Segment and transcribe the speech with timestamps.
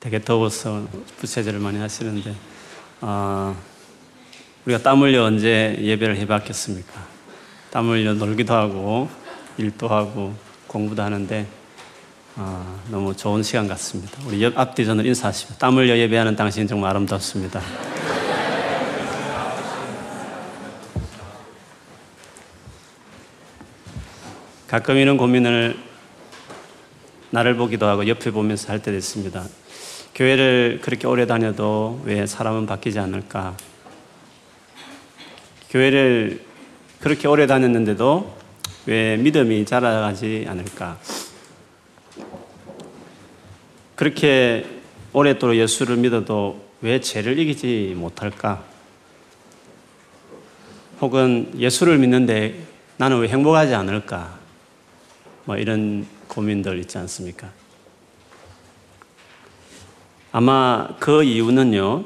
[0.00, 2.34] 되게 더워서 부채질을 많이 하시는데
[3.02, 3.54] 어,
[4.64, 7.06] 우리가 땀 흘려 언제 예배를 해봤겠습니까?
[7.70, 9.10] 땀 흘려 놀기도 하고
[9.58, 10.34] 일도 하고
[10.68, 11.46] 공부도 하는데
[12.36, 14.18] 어, 너무 좋은 시간 같습니다.
[14.26, 17.60] 우리 옆 앞뒤 전을 인사하시고 땀 흘려 예배하는 당신 정말 아름답습니다.
[24.66, 25.76] 가끔 이런 고민을
[27.28, 29.44] 나를 보기도 하고 옆에 보면서 할 때도 있습니다.
[30.14, 33.56] 교회를 그렇게 오래 다녀도 왜 사람은 바뀌지 않을까?
[35.70, 36.44] 교회를
[37.00, 38.36] 그렇게 오래 다녔는데도
[38.86, 40.98] 왜 믿음이 자라가지 않을까?
[43.94, 44.66] 그렇게
[45.12, 48.64] 오랫도록 예수를 믿어도 왜 죄를 이기지 못할까?
[51.00, 52.62] 혹은 예수를 믿는데
[52.96, 54.38] 나는 왜 행복하지 않을까?
[55.44, 57.59] 뭐 이런 고민들 있지 않습니까?
[60.32, 62.04] 아마 그 이유는요,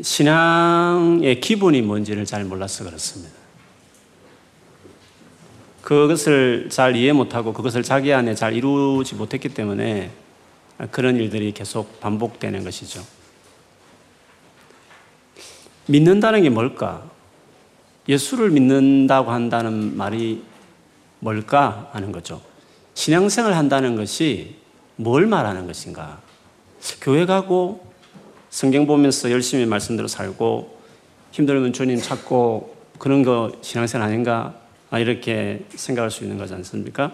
[0.00, 3.34] 신앙의 기본이 뭔지를 잘 몰라서 그렇습니다.
[5.82, 10.10] 그것을 잘 이해 못하고 그것을 자기 안에 잘 이루지 못했기 때문에
[10.90, 13.04] 그런 일들이 계속 반복되는 것이죠.
[15.86, 17.04] 믿는다는 게 뭘까?
[18.08, 20.42] 예수를 믿는다고 한다는 말이
[21.20, 22.40] 뭘까 하는 거죠.
[22.94, 24.56] 신앙생활 한다는 것이
[24.96, 26.20] 뭘 말하는 것인가?
[27.00, 27.92] 교회 가고
[28.50, 30.78] 성경 보면서 열심히 말씀대로 살고
[31.32, 34.54] 힘들면 주님 찾고 그런 거 신앙생활 아닌가?
[34.90, 37.12] 아, 이렇게 생각할 수 있는 거지 않습니까?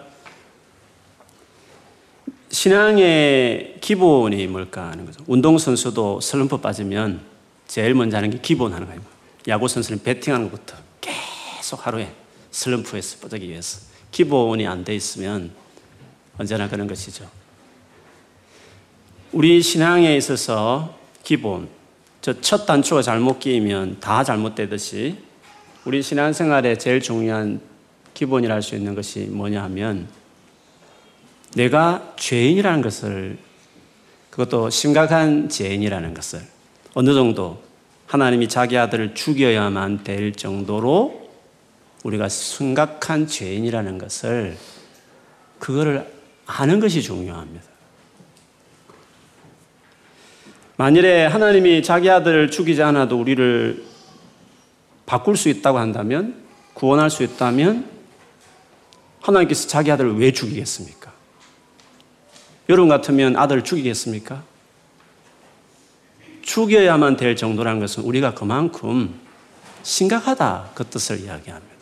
[2.50, 5.24] 신앙의 기본이 뭘까 하는 거죠.
[5.26, 7.20] 운동선수도 슬럼프 빠지면
[7.66, 9.00] 제일 먼저 하는 게 기본 하는 거예요.
[9.48, 12.12] 야구선수는 배팅하는 것부터 계속 하루에
[12.50, 13.80] 슬럼프에서 빠지기 위해서.
[14.10, 15.52] 기본이 안 돼 있으면
[16.36, 17.30] 언제나 그런 것이죠.
[19.32, 21.68] 우리 신앙에 있어서 기본,
[22.20, 25.16] 저 첫 단추가 잘못 끼면 다 잘못되듯이
[25.84, 27.60] 우리 신앙생활에 제일 중요한
[28.12, 30.08] 기본이라 할 수 있는 것이 뭐냐 하면
[31.54, 33.38] 내가 죄인이라는 것을
[34.30, 36.40] 그것도 심각한 죄인이라는 것을
[36.94, 37.62] 어느 정도
[38.06, 41.30] 하나님이 자기 아들을 죽여야만 될 정도로
[42.04, 44.56] 우리가 심각한 죄인이라는 것을
[45.58, 46.06] 그거를
[46.46, 47.69] 아는 것이 중요합니다.
[50.80, 53.84] 만일에 하나님이 자기 아들을 죽이지 않아도 우리를
[55.04, 56.42] 바꿀 수 있다고 한다면,
[56.72, 57.84] 구원할 수 있다면,
[59.20, 61.12] 하나님께서 자기 아들을 왜 죽이겠습니까?
[62.70, 64.42] 여러분 같으면 아들을 죽이겠습니까?
[66.40, 69.20] 죽여야만 될 정도라는 것은 우리가 그만큼
[69.82, 71.74] 심각하다 그 뜻을 이야기합니다.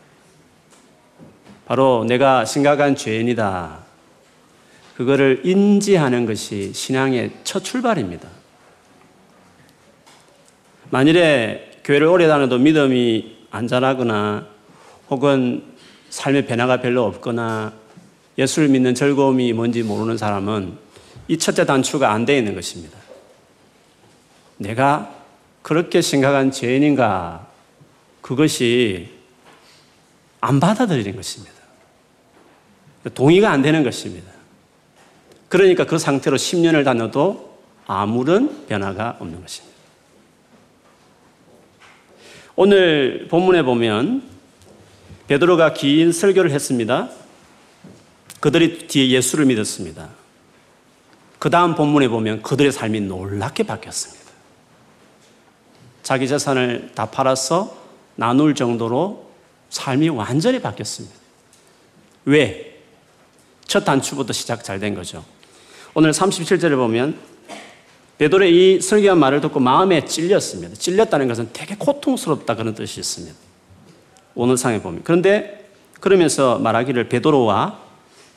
[1.66, 3.78] 바로 내가 심각한 죄인이다.
[4.96, 8.38] 그거를 인지하는 것이 신앙의 첫 출발입니다.
[10.90, 14.46] 만일에 교회를 오래 다녀도 믿음이 안 자라거나
[15.10, 15.62] 혹은
[16.10, 17.72] 삶의 변화가 별로 없거나
[18.36, 20.78] 예수를 믿는 즐거움이 뭔지 모르는 사람은
[21.28, 22.98] 이 첫째 단추가 안 되어 있는 것입니다.
[24.56, 25.14] 내가
[25.62, 27.46] 그렇게 심각한 죄인인가?
[28.20, 29.10] 그것이
[30.40, 31.54] 안 받아들이는 것입니다.
[33.14, 34.30] 동의가 안 되는 것입니다.
[35.48, 39.77] 그러니까 그 상태로 10년을 다녀도 아무런 변화가 없는 것입니다.
[42.60, 44.20] 오늘 본문에 보면
[45.28, 47.08] 베드로가 긴 설교를 했습니다.
[48.40, 50.08] 그들이 뒤에 예수를 믿었습니다.
[51.38, 54.32] 그 다음 본문에 보면 그들의 삶이 놀랍게 바뀌었습니다.
[56.02, 57.78] 자기 재산을 다 팔아서
[58.16, 59.30] 나눌 정도로
[59.70, 61.14] 삶이 완전히 바뀌었습니다.
[62.24, 62.80] 왜?
[63.68, 65.24] 첫 단추부터 시작 잘 된 거죠.
[65.94, 67.20] 오늘 37절을 보면
[68.18, 70.74] 베드로의 이 설교한 말을 듣고 마음에 찔렸습니다.
[70.74, 73.34] 찔렸다는 것은 되게 고통스럽다 그런 뜻이 있습니다.
[74.34, 75.02] 오늘 상에 보면.
[75.04, 75.70] 그런데
[76.00, 77.80] 그러면서 말하기를 베드로와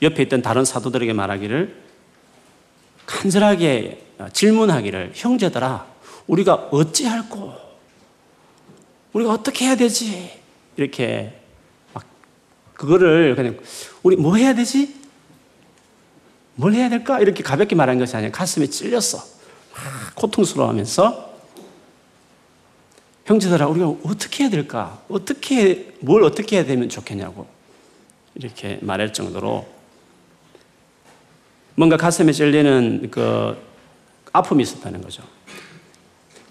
[0.02, 1.82] 옆에 있던 다른 사도들에게 말하기를
[3.06, 5.86] 간절하게 질문하기를 형제들아
[6.26, 7.54] 우리가 어찌할꼬
[9.12, 10.30] 우리가 어떻게 해야 되지
[10.76, 11.40] 이렇게
[11.92, 12.04] 막
[12.74, 13.58] 그거를 그냥
[14.02, 14.94] 우리 뭐 해야 되지
[16.54, 19.31] 뭘 해야 될까 이렇게 가볍게 말한 것이 아니라 가슴에 찔렸어 막
[20.22, 21.32] 고통스러워하면서
[23.24, 27.46] 형제들아 우리가 어떻게 해야 될까 어떻게 뭘 어떻게 해야 되면 좋겠냐고
[28.34, 29.66] 이렇게 말할 정도로
[31.74, 33.56] 뭔가 가슴에 찔리는 그
[34.32, 35.22] 아픔이 있었다는 거죠.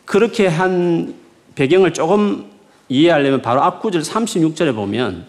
[0.06, 1.16] 그렇게 한
[1.56, 2.50] 배경을 조금
[2.90, 5.28] 이해하려면 바로 앞구절 36절에 보면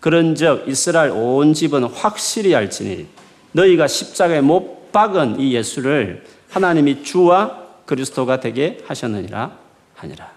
[0.00, 3.06] 그런즉 이스라엘 온 집은 확실히 알지니
[3.52, 7.61] 너희가 십자가에 못 박은 이 예수를 하나님이 주와
[7.92, 9.58] 그리스도가 되게 하셨느니라
[9.96, 10.32] 하니라.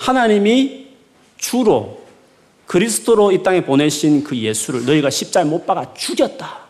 [0.00, 0.96] 하나님이
[1.38, 2.04] 주로
[2.66, 6.62] 그리스도로 이 땅에 보내신 그 예수를 너희가 십자에 못 박아 죽였다.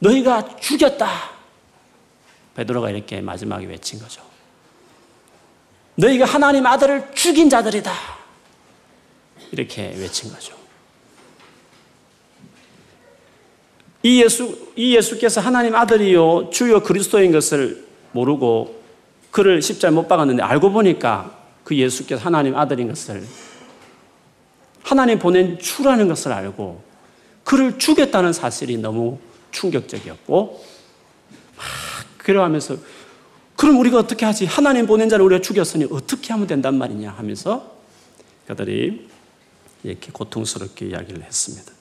[0.00, 1.08] 너희가 죽였다.
[2.56, 4.20] 베드로가 이렇게 마지막에 외친 거죠.
[5.94, 7.92] 너희가 하나님 아들을 죽인 자들이다.
[9.52, 10.55] 이렇게 외친 거죠.
[14.06, 18.80] 이 예수, 이 예수께서 하나님 아들이요, 주요 그리스도인 것을 모르고
[19.32, 23.26] 그를 십자에 못 박았는데 알고 보니까 그 예수께서 하나님 아들인 것을
[24.84, 26.84] 하나님 보낸 주라는 것을 알고
[27.42, 29.18] 그를 죽였다는 사실이 너무
[29.50, 30.64] 충격적이었고
[31.56, 31.66] 막
[32.18, 32.76] 그러하면서
[33.56, 34.46] 그럼 우리가 어떻게 하지?
[34.46, 37.76] 하나님 보낸 자를 우리가 죽였으니 어떻게 하면 된단 말이냐 하면서
[38.46, 39.08] 그들이
[39.82, 41.75] 이렇게 고통스럽게 이야기를 했습니다.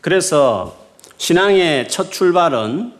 [0.00, 0.86] 그래서
[1.16, 2.92] 신앙의 첫 출발은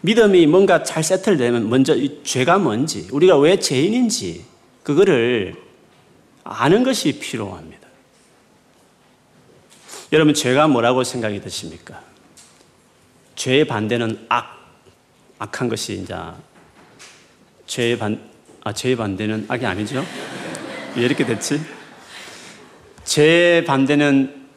[0.00, 4.44] 믿음이 뭔가 잘 세틀되면 먼저 이 죄가 뭔지, 우리가 왜 죄인인지,
[4.82, 5.56] 그거를
[6.44, 7.88] 아는 것이 필요합니다.
[10.12, 12.00] 여러분, 죄가 뭐라고 생각이 드십니까?
[13.34, 14.56] 죄의 반대는 악,
[15.38, 16.14] 악한 것이 이제,
[17.66, 18.20] 죄의 반,
[18.64, 20.04] 아, 죄의 반대는 악이 아니죠?
[20.96, 21.60] 왜 이렇게 됐지?
[23.04, 24.47] 죄의 반대는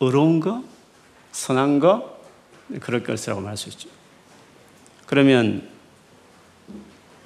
[0.00, 0.62] 의로운 거,
[1.32, 2.18] 선한 거,
[2.80, 3.88] 그럴 것이라고 말할 수 있죠.
[5.06, 5.68] 그러면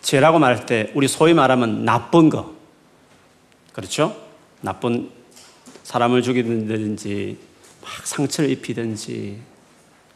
[0.02, 2.54] 죄라고 말할 때 우리 소위 말하면 나쁜 거.
[3.72, 4.16] 그렇죠?
[4.60, 5.10] 나쁜
[5.84, 7.38] 사람을 죽이든지
[7.82, 9.40] 막 상처를 입히든지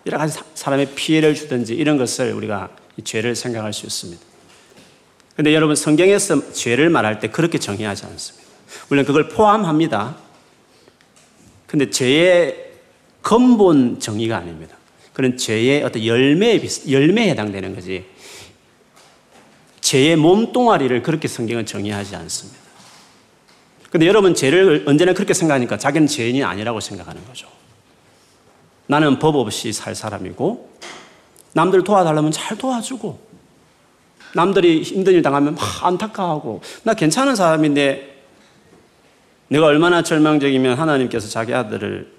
[0.06, 2.70] 여러 가지 사람의 피해를 주든지 이런 것을 우리가
[3.02, 4.22] 죄를 생각할 수 있습니다.
[5.36, 8.48] 근데 여러분 성경에서 죄를 말할 때 그렇게 정의하지 않습니다.
[8.88, 10.16] 물론 그걸 포함합니다.
[11.74, 12.70] 근데 죄의
[13.20, 14.76] 근본 정의가 아닙니다.
[15.12, 18.04] 그런 죄의 어떤 열매에, 열매에 해당되는 거지.
[19.80, 22.60] 죄의 몸뚱아리를 그렇게 성경은 정의하지 않습니다.
[23.90, 27.48] 근데 여러분 죄를 언제나 그렇게 생각하니까 자기는 죄인이 아니라고 생각하는 거죠.
[28.86, 30.70] 나는 법 없이 살 사람이고,
[31.54, 33.18] 남들 도와달라면 잘 도와주고,
[34.36, 38.13] 남들이 힘든 일 당하면 막 안타까워하고, 나 괜찮은 사람인데,
[39.48, 42.12] 내가 얼마나 절망적이면 하나님께서 자기 아들을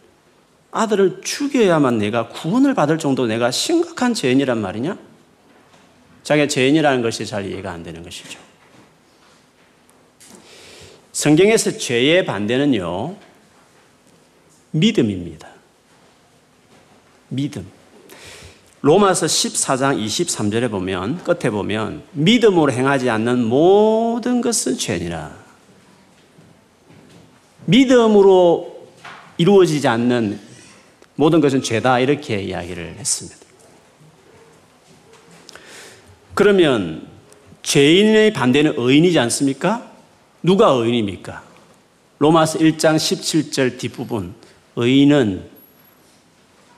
[0.72, 4.98] 아들을 죽여야만 내가 구원을 받을 정도 내가 심각한 죄인이란 말이냐?
[6.24, 8.38] 자기가 죄인이라는 것이 잘 이해가 안 되는 것이죠.
[11.14, 13.16] 성경에서 죄의 반대는요,
[14.72, 15.48] 믿음입니다.
[17.30, 17.66] 믿음.
[18.82, 25.45] 로마서 14장 23절에 보면, 끝에 보면, 믿음으로 행하지 않는 모든 것은 죄니라.
[27.66, 28.88] 믿음으로
[29.38, 30.40] 이루어지지 않는
[31.16, 33.38] 모든 것은 죄다 이렇게 이야기를 했습니다.
[36.34, 37.08] 그러면
[37.64, 39.92] 죄인의 반대는 의인이지 않습니까?
[40.44, 41.44] 누가 의인입니까?
[42.20, 44.36] 로마서 1장 17절 뒷부분
[44.76, 45.50] 의인은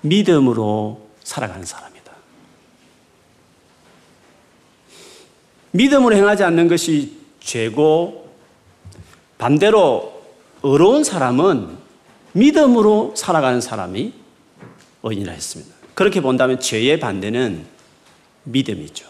[0.02, 1.98] 믿음으로 살아가는 사람이다.
[5.72, 8.32] 믿음으로 행하지 않는 것이 죄고
[9.38, 10.17] 반대로
[10.64, 11.78] 의로운 사람은
[12.34, 14.14] 믿음으로 살아가는 사람이
[15.04, 15.76] 의인이라 했습니다.
[15.94, 17.66] 그렇게 본다면 죄의 반대는
[18.44, 19.08] 믿음이죠.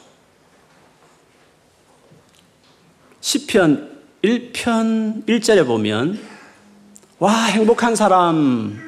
[3.22, 6.20] 시편 1편 1절에 보면
[7.20, 8.80] 와 행복한 사람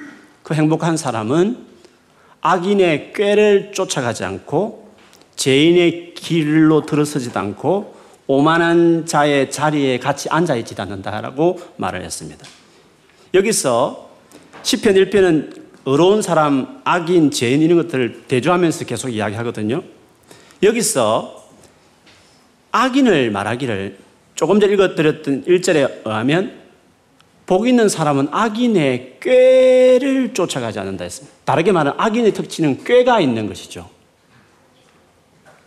[0.44, 1.66] 그 행복한 사람은
[2.42, 4.94] 악인의 꾀를 쫓아가지 않고
[5.36, 7.99] 죄인의 길로 들어서지도 않고
[8.32, 12.46] 오만한 자의 자리에 같이 앉아 있지 않는다라고 말을 했습니다.
[13.34, 14.12] 여기서
[14.62, 19.82] 시편 1편은 의로운 사람, 악인, 죄인 이런 것들을 대조하면서 계속 이야기하거든요.
[20.62, 21.44] 여기서
[22.72, 23.98] 악인을 말하기를
[24.36, 26.60] 조금 전에 읽어드렸던 1절에 의하면
[27.48, 31.36] 복 있는 사람은 악인의 꾀를 쫓아가지 않는다 했습니다.
[31.46, 33.90] 다르게 말하면 악인의 특징은 꾀가 있는 것이죠.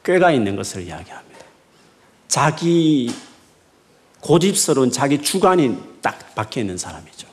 [0.04, 1.31] 꾀가 있는 것을 이야기합니다.
[2.32, 3.14] 자기
[4.20, 7.28] 고집스러운 자기 주관이 딱 박혀 있는 사람이죠.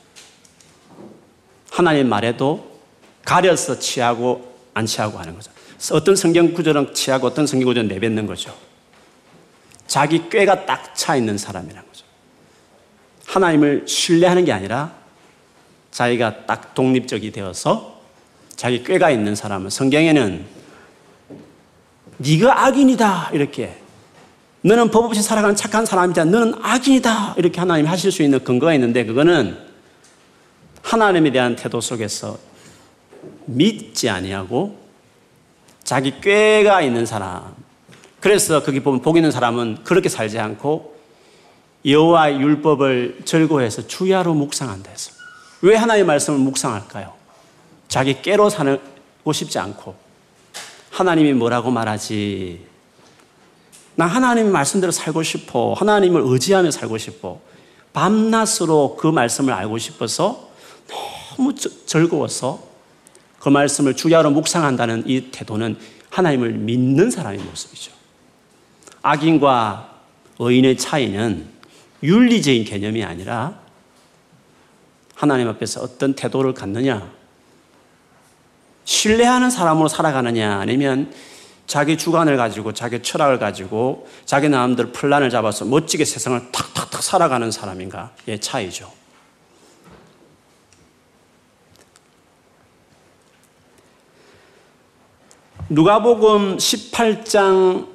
[1.70, 2.78] 하나님 말에도
[3.24, 5.50] 가려서 취하고 안 취하고 하는 거죠.
[5.92, 8.54] 어떤 성경 구조는 취하고 어떤 성경 구조는 내뱉는 거죠.
[9.86, 12.04] 자기 꾀가 딱 차 있는 사람이라는 거죠.
[13.24, 14.92] 하나님을 신뢰하는 게 아니라
[15.92, 18.02] 자기가 딱 독립적이 되어서
[18.54, 20.44] 자기 꾀가 있는 사람은 성경에는
[22.18, 23.79] 네가 악인이다 이렇게
[24.62, 29.04] 너는 법 없이 살아가는 착한 사람이다 너는 악인이다 이렇게 하나님 하실 수 있는 근거가 있는데
[29.04, 29.56] 그거는
[30.82, 32.38] 하나님에 대한 태도 속에서
[33.46, 34.78] 믿지 아니하고
[35.82, 37.54] 자기 꾀가 있는 사람.
[38.20, 40.98] 그래서 거기 보면 복 있는 사람은 그렇게 살지 않고
[41.86, 45.12] 여호와의 율법을 즐거워해서 주야로 묵상한다 해서
[45.62, 47.14] 왜 하나님의 말씀을 묵상할까요?
[47.88, 49.94] 자기 깨로 살고 싶지 않고
[50.90, 52.69] 하나님이 뭐라고 말하지?
[53.96, 55.74] 나 하나님의 말씀대로 살고 싶어.
[55.74, 57.40] 하나님을 의지하며 살고 싶어.
[57.92, 60.50] 밤낮으로 그 말씀을 알고 싶어서
[61.36, 62.62] 너무 즐거워서
[63.38, 65.76] 그 말씀을 주야로 묵상한다는 이 태도는
[66.10, 67.92] 하나님을 믿는 사람의 모습이죠.
[69.02, 69.90] 악인과
[70.38, 71.46] 의인의 차이는
[72.02, 73.58] 윤리적인 개념이 아니라
[75.14, 77.10] 하나님 앞에서 어떤 태도를 갖느냐,
[78.84, 81.12] 신뢰하는 사람으로 살아가느냐, 아니면
[81.70, 88.40] 자기 주관을 가지고 자기 철학을 가지고 자기 마음대로 플란을 잡아서 멋지게 세상을 탁탁탁 살아가는 사람인가의
[88.40, 88.90] 차이죠.
[95.68, 97.86] 누가복음 18장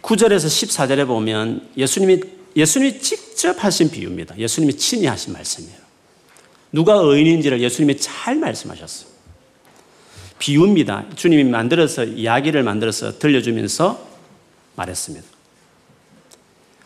[0.00, 2.20] 9절에서 14절에 보면 예수님이
[2.54, 4.38] 예수님이 직접 하신 비유입니다.
[4.38, 5.78] 예수님이 친히 하신 말씀이에요.
[6.70, 9.13] 누가 의인인지를 예수님이 잘 말씀하셨어요.
[10.38, 11.04] 비유입니다.
[11.14, 13.98] 주님이 만들어서 이야기를 만들어서 들려주면서
[14.76, 15.26] 말했습니다.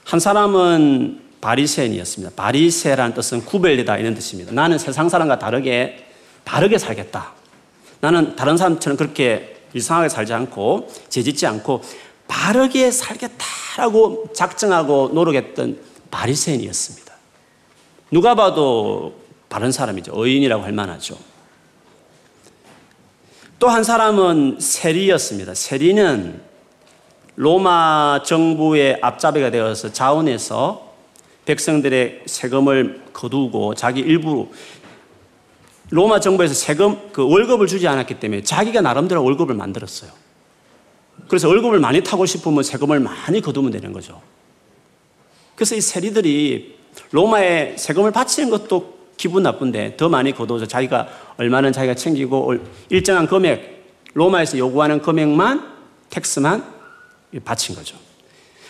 [0.05, 2.35] 한 사람은 바리새인이었습니다.
[2.35, 4.53] 바리새라는 뜻은 구별되다 이런 뜻입니다.
[4.53, 6.07] 나는 세상 사람과 다르게
[6.45, 7.33] 바르게 살겠다.
[8.01, 11.83] 나는 다른 사람처럼 그렇게 이상하게 살지 않고 죄짓지 않고
[12.27, 15.79] 바르게 살겠다라고 작정하고 노력했던
[16.11, 17.13] 바리새인이었습니다.
[18.11, 19.15] 누가 봐도
[19.49, 20.13] 바른 사람이죠.
[20.15, 21.19] 의인이라고 할 만하죠.
[23.59, 25.53] 또 한 사람은 세리였습니다.
[25.55, 26.41] 세리는
[27.35, 30.93] 로마 정부의 앞잡이가 되어서 자원해서
[31.45, 34.49] 백성들의 세금을 거두고 자기 일부
[35.91, 40.11] 로마 정부에서 세금 그 월급을 주지 않았기 때문에 자기가 나름대로 월급을 만들었어요.
[41.27, 44.21] 그래서 월급을 많이 타고 싶으면 세금을 많이 거두면 되는 거죠.
[45.57, 46.79] 그래서 이 세리들이
[47.11, 52.55] 로마에 세금을 바치는 것도 기분 나쁜데 더 많이 거둬서 자기가 얼마는 자기가 챙기고
[52.89, 53.79] 일정한 금액
[54.15, 55.77] 로마에서 요구하는 금액만
[56.09, 56.65] 텍스만
[57.45, 57.99] 바친 거죠.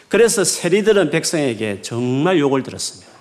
[0.09, 3.13] 그래서 세리들은 백성에게 정말 욕을 들었습니다.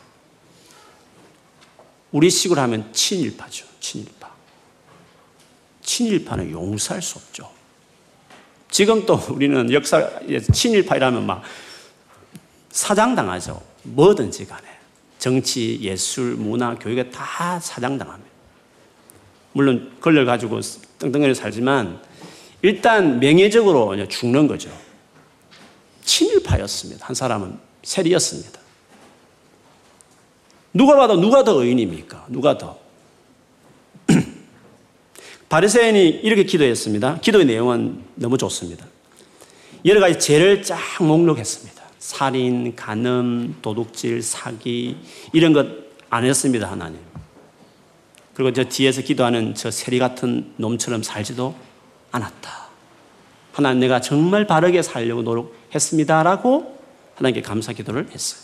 [2.11, 3.65] 우리 식으로 하면 친일파죠.
[3.79, 4.31] 친일파.
[5.83, 7.51] 친일파는 용서할 수 없죠.
[8.71, 10.09] 지금 또 우리는 역사,
[10.53, 11.43] 친일파이라면 막
[12.71, 13.61] 사장당하죠.
[13.83, 14.76] 뭐든지 간에.
[15.19, 18.31] 정치, 예술, 문화, 교육에 다 사장당합니다.
[19.53, 20.61] 물론 걸려 가지고
[20.99, 21.99] 떵떵거리 살지만
[22.61, 24.69] 일단 명예적으로 죽는 거죠.
[26.03, 27.05] 친일파였습니다.
[27.05, 28.59] 한 사람은 세리였습니다.
[30.73, 32.27] 누가 봐도 누가 더 의인입니까?
[32.29, 32.77] 누가 더?
[35.49, 37.19] 바리새인이 이렇게 기도했습니다.
[37.21, 38.85] 기도의 내용은 너무 좋습니다.
[39.85, 41.76] 여러 가지 죄를 쫙 목록했습니다.
[41.99, 44.97] 살인, 간음, 도둑질, 사기
[45.33, 46.99] 이런 것 안 했습니다 하나님.
[48.33, 51.55] 그리고 저 뒤에서 기도하는 저 세리 같은 놈처럼 살지도
[52.11, 52.67] 않았다.
[53.51, 56.77] 하나님 내가 정말 바르게 살려고 노력했습니다라고
[57.15, 58.41] 하나님께 감사 기도를 했어요.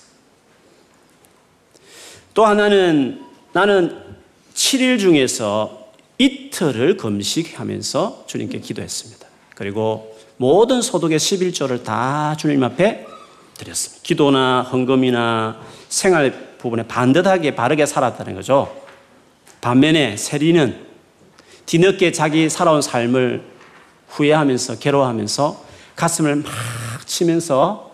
[2.33, 4.01] 또 하나는 나는
[4.55, 9.27] 7일 중에서 이틀을 금식하면서 주님께 기도했습니다.
[9.55, 13.05] 그리고 모든 소득의 11조를 다 주님 앞에
[13.57, 14.01] 드렸습니다.
[14.03, 18.83] 기도나 헌금이나 생활 부분에 반듯하게 바르게 살았다는 거죠.
[19.61, 20.85] 반면에 세리는
[21.65, 23.43] 뒤늦게 자기 살아온 삶을
[24.09, 26.51] 후회하면서 괴로워하면서 가슴을 막
[27.05, 27.91] 치면서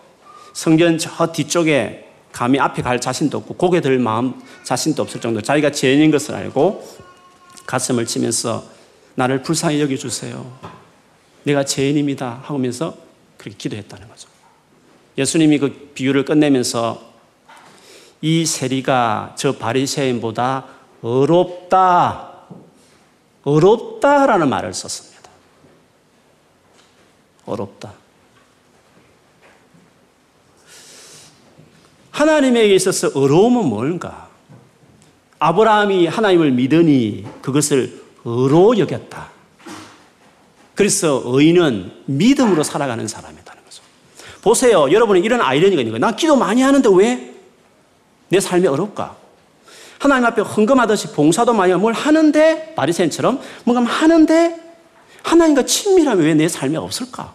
[0.53, 5.71] 성전 저 뒤쪽에 감히 앞에 갈 자신도 없고 고개 들 마음 자신도 없을 정도 자기가
[5.71, 6.87] 죄인인 것을 알고
[7.65, 8.63] 가슴을 치면서
[9.15, 10.59] 나를 불쌍히 여겨주세요.
[11.43, 12.41] 내가 죄인입니다.
[12.43, 12.95] 하면서
[13.37, 14.28] 그렇게 기도했다는 거죠.
[15.19, 17.09] 예수님이 그 비유를 끝내면서
[18.21, 20.65] 이 세리가 저 바리새인보다
[21.01, 22.31] 어렵다,
[23.43, 25.29] 어렵다라는 말을 썼습니다.
[27.45, 27.93] 어렵다.
[32.11, 34.29] 하나님에게 있어서 어려움은 뭘까?
[35.39, 39.31] 아브라함이 하나님을 믿으니 그것을 의로 여겼다.
[40.75, 43.38] 그래서 의인은 믿음으로 살아가는 거죠.
[44.41, 44.91] 보세요.
[44.91, 45.99] 여러분은 이런 아이러니가 있는 거예요.
[45.99, 47.29] 나 기도 많이 하는데 왜
[48.31, 49.15] 내 삶이 어렵까?
[49.97, 54.55] 하나님 앞에 헌금하듯이 봉사도 많이 하고 뭘 하는데 바리새인처럼 뭔가 하는데
[55.23, 57.33] 하나님과 친밀하면 왜내 삶에 없을까?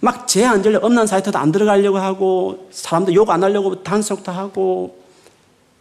[0.00, 4.98] 막죄안 들려 엄난 사이트도 안 들어가려고 하고 사람들 욕 안 하려고 단속도 하고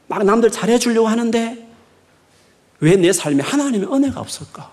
[0.08, 1.68] 막 남들 잘해주려고 하는데
[2.80, 4.72] 왜 내 삶에 하나님의 은혜가 없을까?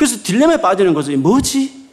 [0.00, 1.14] 그래서 딜레마에 빠지는 거죠.
[1.14, 1.88] 뭐지?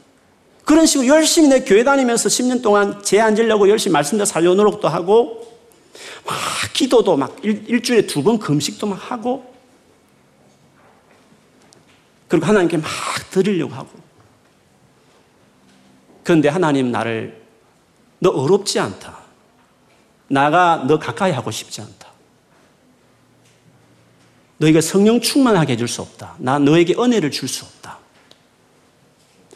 [0.64, 5.46] 그런 식으로 열심히 내 교회 다니면서 10년 동안 제 앉으려고 열심히 말씀대로 살려 노력도 하고,
[6.26, 6.38] 막
[6.72, 9.54] 기도도 막 일, 주일에 두 번 금식도 막 하고,
[12.30, 12.90] 그리고 하나님께 막
[13.30, 13.90] 드리려고 하고.
[16.24, 17.42] 그런데 하나님 나를
[18.20, 19.18] 너 어렵지 않다.
[20.30, 22.08] 나가 너 가까이 하고 싶지 않다.
[24.60, 26.36] 너희가 성령 충만하게 해줄 수 없다.
[26.38, 27.77] 나 너에게 은혜를 줄 수 없다.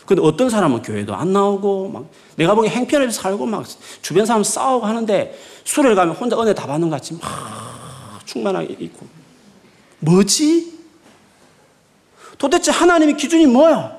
[0.06, 2.06] 근데 어떤 사람은 교회도 안 나오고, 막
[2.36, 3.66] 내가 보기에 행편을 살고, 막
[4.02, 9.08] 주변 사람 싸우고 하는데, 술을 가면 혼자 은혜 다 받는 것 같이 막 충만하게 있고.
[10.00, 10.80] 뭐지?
[12.38, 13.98] 도대체 하나님의 기준이 뭐야?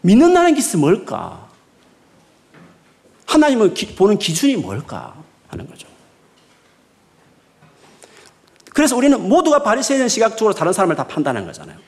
[0.00, 1.48] 믿는다는 것이 뭘까?
[3.26, 5.14] 하나님을 보는 기준이 뭘까?
[5.48, 5.86] 하는 거죠.
[8.72, 11.78] 그래서 우리는 모두가 바리새인 시각적으로 다른 사람을 다 판단한 거잖아요.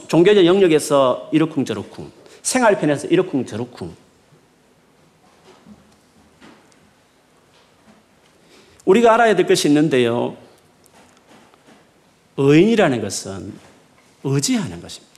[0.00, 2.10] 종교적 영역에서 이러쿵 저러쿵,
[2.42, 3.94] 생활편에서 이러쿵 저러쿵.
[8.84, 10.36] 우리가 알아야 될 것이 있는데요.
[12.36, 13.52] 의인이라는 것은
[14.24, 15.12] 의지하는 것입니다.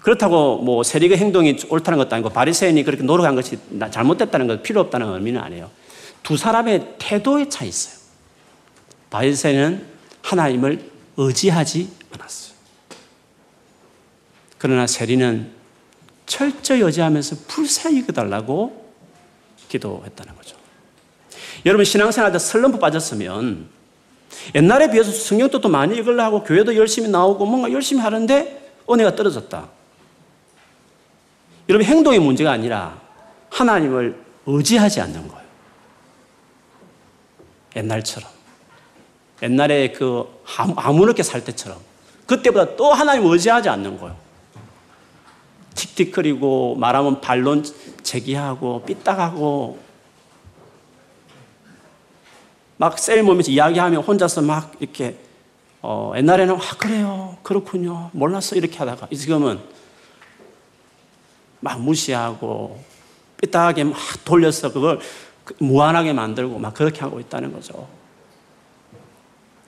[0.00, 3.58] 그렇다고 뭐 세리의 행동이 옳다는 것도 아니고 바리새인이 그렇게 노력한 것이
[3.90, 5.70] 잘못됐다는 것 필요 없다는 의미는 아니에요.
[6.22, 8.00] 두 사람의 태도에 차 있어요.
[9.10, 9.86] 바리새인은
[10.22, 12.59] 하나님을 의지하지 않았어요.
[14.60, 15.50] 그러나 세리는
[16.26, 18.92] 철저히 의지하면서 불쌍히 그달라고
[19.68, 20.54] 기도했다는 거죠.
[21.64, 23.68] 여러분 신앙생활 때 슬럼프 빠졌으면
[24.54, 29.66] 옛날에 비해서 성경도 또 많이 읽으려 하고 교회도 열심히 나오고 뭔가 열심히 하는데 은혜가 떨어졌다.
[31.70, 33.00] 여러분 행동의 문제가 아니라
[33.48, 35.44] 하나님을 의지하지 않는 거예요.
[37.76, 38.28] 옛날처럼.
[39.42, 40.26] 옛날에 그
[40.76, 41.78] 아무렇게 살 때처럼.
[42.26, 44.29] 그때보다 또 하나님 의지하지 않는 거예요.
[45.74, 47.64] 틱틱거리고 말하면 반론
[48.02, 49.78] 제기하고 삐딱하고
[52.76, 55.16] 막셀 모면서 이야기하면 혼자서 막 이렇게
[55.82, 59.60] 어, 옛날에는 아 그래요 그렇군요 몰랐어 이렇게 하다가 지금은
[61.60, 62.82] 막 무시하고
[63.40, 65.00] 삐딱하게 막 돌려서 그걸
[65.58, 67.88] 무한하게 만들고 막 그렇게 하고 있다는 거죠.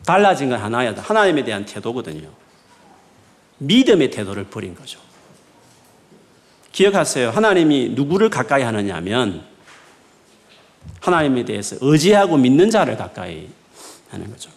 [0.04, 0.94] 달라진 건 하나야.
[0.96, 2.28] 하나님에 대한 태도거든요.
[3.58, 4.98] 믿음의 태도를 버린 거죠.
[6.72, 7.30] 기억하세요.
[7.30, 9.42] 하나님이 누구를 가까이 하느냐면
[11.00, 13.48] 하나님에 대해서 의지하고 믿는 자를 가까이
[14.10, 14.50] 하는 거죠.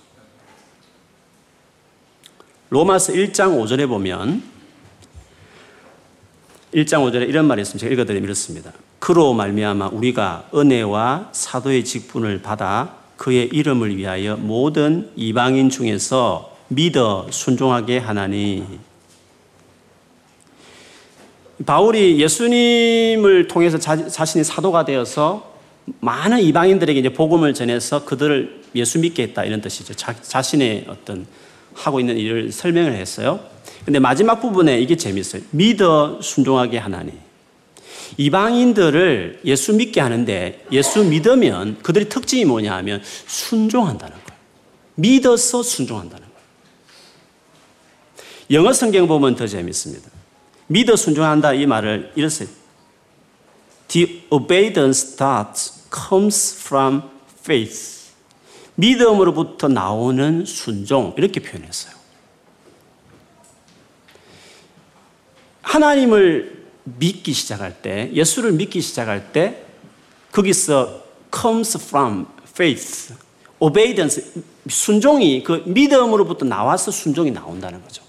[2.69, 4.43] 로마서 1장 5절에 보면
[6.73, 7.83] 1장 5절에 이런 말이 있습니다.
[7.83, 8.71] 제가 읽어드리면 이렇습니다.
[8.99, 17.99] 그로 말미암아 우리가 은혜와 사도의 직분을 받아 그의 이름을 위하여 모든 이방인 중에서 믿어 순종하게
[17.99, 18.65] 하나니
[21.63, 25.53] 바울이 예수님을 통해서 자, 신이 사도가 되어서
[26.01, 29.93] 많은 이방인들에게 이제 복음을 전해서 그들을 예수 믿게 했다 이런 뜻이죠.
[29.93, 31.25] 자, 신의 어떤
[31.73, 33.39] 하고 있는 일을 설명을 했어요.
[33.85, 35.43] 근데 마지막 부분에 이게 재밌어요.
[35.51, 37.13] 믿어 순종하게 하나니.
[38.17, 44.39] 이방인들을 예수 믿게 하는데 예수 믿으면 그들의 특징이 뭐냐 하면 순종한다는 거예요.
[44.95, 46.35] 믿어서 순종한다는 거예요.
[48.51, 50.14] 영어 성경 보면 더 재밌습니다.
[50.67, 52.47] 믿어 순종한다 이 말을 이렇게
[53.87, 57.03] The obedience that comes from
[57.39, 57.95] faith.
[58.75, 61.93] 믿음으로부터 나오는 순종 이렇게 표현했어요.
[65.61, 69.65] 하나님을 믿기 시작할 때, 예수를 믿기 시작할 때,
[70.31, 73.13] 거기서 comes from faith,
[73.59, 74.23] obedience,
[74.67, 78.04] 순종이 그 믿음으로부터 나와서 순종이 나온다는 거죠.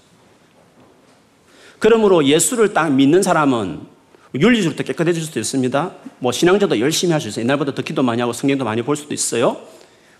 [1.79, 3.81] 그러므로 예수를 딱 믿는 사람은
[4.35, 5.91] 윤리적으로 깨끗해질 수도 있습니다.
[6.19, 7.43] 뭐 신앙자도 열심히 할 수 있어요.
[7.43, 9.57] 옛날보다 더 기도 많이 하고 성경도 많이 볼 수도 있어요.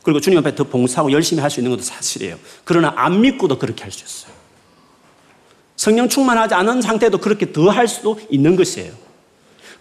[0.03, 2.37] 그리고 주님 앞에 더 봉사하고 열심히 할 수 있는 것도 사실이에요.
[2.63, 4.33] 그러나 안 믿고도 그렇게 할 수 있어요.
[5.75, 8.93] 성령 충만하지 않은 상태도 그렇게 더 할 수도 있는 것이에요.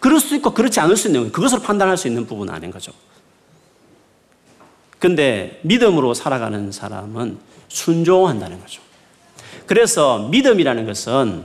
[0.01, 1.33] 그럴 수 있고 그렇지 않을 수 있는 거예요.
[1.33, 2.93] 그것을 판단할 수 있는 부분은 아닌 거죠.
[4.99, 8.83] 근데 믿음으로 살아가는 사람은 순종한다는 거죠.
[9.67, 11.45] 그래서 믿음이라는 것은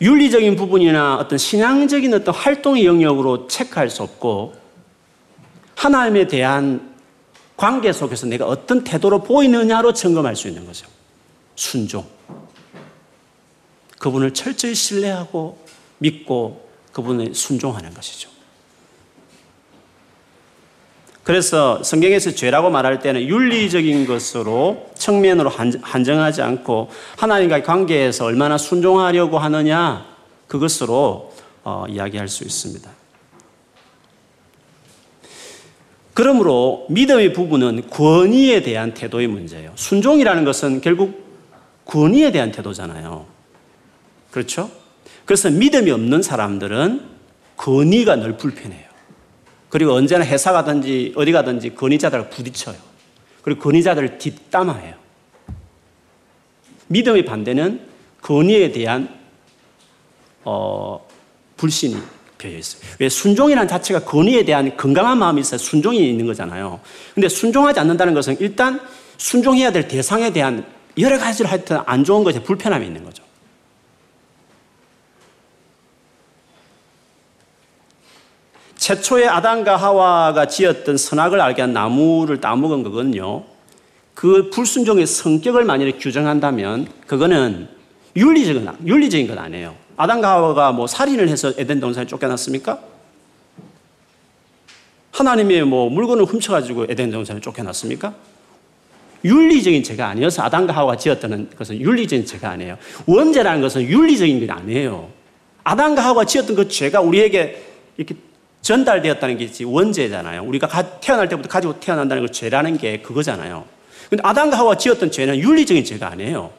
[0.00, 4.54] 윤리적인 부분이나 어떤 신앙적인 어떤 활동의 영역으로 체크할 수 없고
[5.74, 6.94] 하나님에 대한
[7.56, 10.86] 관계 속에서 내가 어떤 태도로 보이느냐로 점검할 수 있는 거죠.
[11.56, 12.06] 순종.
[13.98, 15.58] 그분을 철저히 신뢰하고
[15.98, 18.30] 믿고 그분에 순종하는 것이죠.
[21.28, 25.50] 그래서 성경에서 죄라고 말할 때는 윤리적인 것으로 측면으로
[25.82, 26.88] 한정하지 않고
[27.18, 30.06] 하나님과의 관계에서 얼마나 순종하려고 하느냐
[30.46, 32.90] 그것으로 어, 이야기할 수 있습니다.
[36.14, 39.72] 그러므로 믿음의 부분은 권위에 대한 태도의 문제예요.
[39.74, 41.26] 순종이라는 것은 결국
[41.84, 43.26] 권위에 대한 태도잖아요.
[44.30, 44.70] 그렇죠?
[45.26, 47.02] 그래서 믿음이 없는 사람들은
[47.58, 48.87] 권위가 늘 불편해요.
[49.68, 52.76] 그리고 언제나 회사 가든지 어디 가든지 권위자들과 부딪혀요.
[53.42, 54.94] 그리고 권위자들을 뒷담화해요.
[56.88, 57.80] 믿음의 반대는
[58.22, 59.08] 권위에 대한
[60.44, 61.06] 어,
[61.56, 61.96] 불신이
[62.38, 62.82] 배어 있어요.
[62.98, 66.80] 왜 순종이라는 자체가 권위에 대한 건강한 마음이 있어야 순종이 있는 거잖아요.
[67.14, 68.80] 근데 순종하지 않는다는 것은 일단
[69.18, 70.64] 순종해야 될 대상에 대한
[70.98, 73.22] 여러 가지를 하여튼 안 좋은 것에 불편함이 있는 거죠.
[78.78, 83.44] 최초의 아담과 하와가 지었던 선악을 알게 한 나무를 따먹은 그건요.
[84.14, 87.68] 그 불순종의 성격을 만약에 규정한다면 그거는
[88.16, 89.74] 윤리적인, 윤리적인 건 아니에요.
[89.96, 92.78] 아담과 하와가 뭐 살인을 해서 에덴 동산에 쫓겨났습니까?
[95.10, 98.14] 하나님의 뭐 물건을 훔쳐가지고 에덴 동산에 쫓겨났습니까?
[99.24, 102.78] 윤리적인 죄가 아니어서 아담과 하와가 지었다는 것은 윤리적인 죄가 아니에요.
[103.06, 105.10] 원죄라는 것은 윤리적인 게 아니에요.
[105.64, 107.64] 아담과 하와가 지었던 그 죄가 우리에게
[107.96, 108.14] 이렇게
[108.62, 110.42] 전달되었다는 게 원죄잖아요.
[110.42, 113.64] 우리가 태어날 때부터 가지고 태어난다는 걸 죄라는 게 그거잖아요.
[114.08, 116.50] 근데 아담과 하와 지었던 죄는 윤리적인 죄가 아니에요.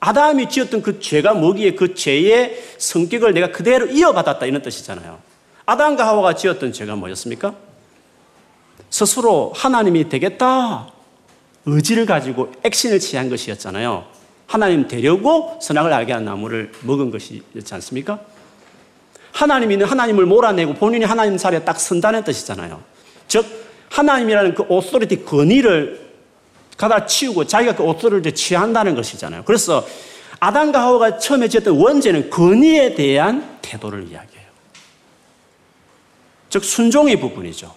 [0.00, 5.18] 아담이 지었던 그 죄가 뭐기에 그 죄의 성격을 내가 그대로 이어받았다 이런 뜻이잖아요.
[5.64, 7.54] 아담과 하와가 지었던 죄가 뭐였습니까?
[8.90, 10.88] 스스로 하나님이 되겠다
[11.64, 14.06] 의지를 가지고 액션을 취한 것이었잖아요.
[14.46, 18.20] 하나님 되려고 선악을 알게 한 나무를 먹은 것이었지 않습니까?
[19.36, 22.82] 하나님이 하나님을 몰아내고 본인이 하나님 자리에 딱 선다는 뜻이잖아요.
[23.28, 23.44] 즉
[23.90, 26.06] 하나님이라는 그 오소리티 권위를
[26.78, 29.42] 가다 치우고 자기가 그 오소리를 취한다는 것이잖아요.
[29.44, 29.86] 그래서
[30.40, 34.46] 아담과 하와가 처음에 지었던 원죄는 권위에 대한 태도를 이야기해요.
[36.48, 37.74] 즉 순종의 부분이죠.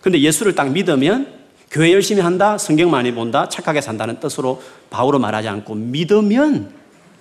[0.00, 1.38] 근데 예수를 딱 믿으면
[1.70, 6.72] 교회 열심히 한다, 성경 많이 본다, 착하게 산다는 뜻으로 바울은 말하지 않고 믿으면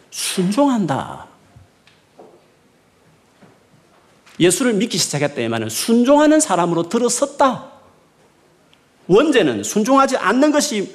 [0.09, 1.27] 순종한다.
[4.39, 7.71] 예수를 믿기 시작했다면 순종하는 사람으로 들어섰다.
[9.07, 10.93] 원죄는 순종하지 않는 것이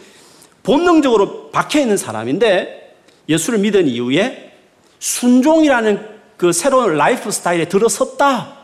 [0.63, 2.97] 본능적으로 박혀 있는 사람인데
[3.29, 4.53] 예수를 믿은 이후에
[4.99, 8.59] 순종이라는 그 새로운 라이프 스타일에 들어섰다.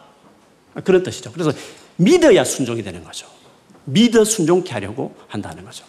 [0.84, 1.32] 그런 뜻이죠.
[1.32, 1.52] 그래서
[1.96, 3.26] 믿어야 순종이 되는 거죠.
[3.84, 5.84] 믿어 순종케 하려고 한다는 거죠.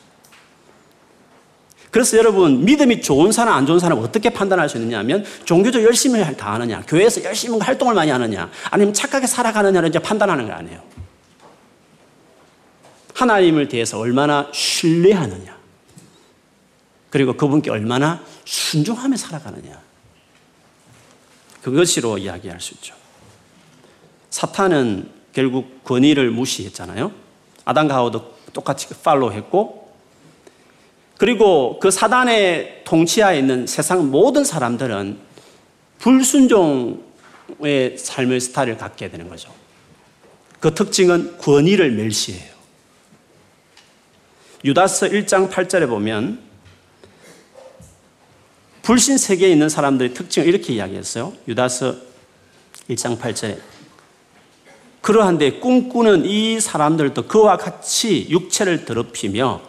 [1.92, 6.22] 그래서 여러분 믿음이 좋은 사람 안 좋은 사람 어떻게 판단할 수 있느냐 하면 종교적 열심히
[6.36, 10.82] 다 하느냐 교회에서 열심히 활동을 많이 하느냐 아니면 착하게 살아가느냐를 이제 판단하는 거 아니에요.
[13.16, 15.58] 하나님을 대해서 얼마나 신뢰하느냐
[17.10, 19.82] 그리고 그분께 얼마나 순종하며 살아가느냐
[21.64, 22.96] 그것으로 이야기할 수 있죠.
[24.30, 27.12] 사탄은 결국 권위를 무시했잖아요.
[27.66, 29.79] 아담과 하와도 똑같이 팔로우했고
[31.20, 35.18] 그리고 그 사단의 통치하에 있는 세상 모든 사람들은
[35.98, 37.02] 불순종의
[37.98, 39.54] 삶의 스타일을 갖게 되는 거죠.
[40.62, 42.54] 그 특징은 권위를 멸시해요.
[44.64, 46.40] 유다서 1장 8절에 보면
[48.84, 51.34] 불신 세계에 있는 사람들의 특징을 이렇게 이야기했어요.
[51.50, 51.98] 유다서
[52.90, 53.60] 1장 8절에
[55.02, 59.62] 그러한데 꿈꾸는 이 사람들도 그와 같이 육체를 더럽히며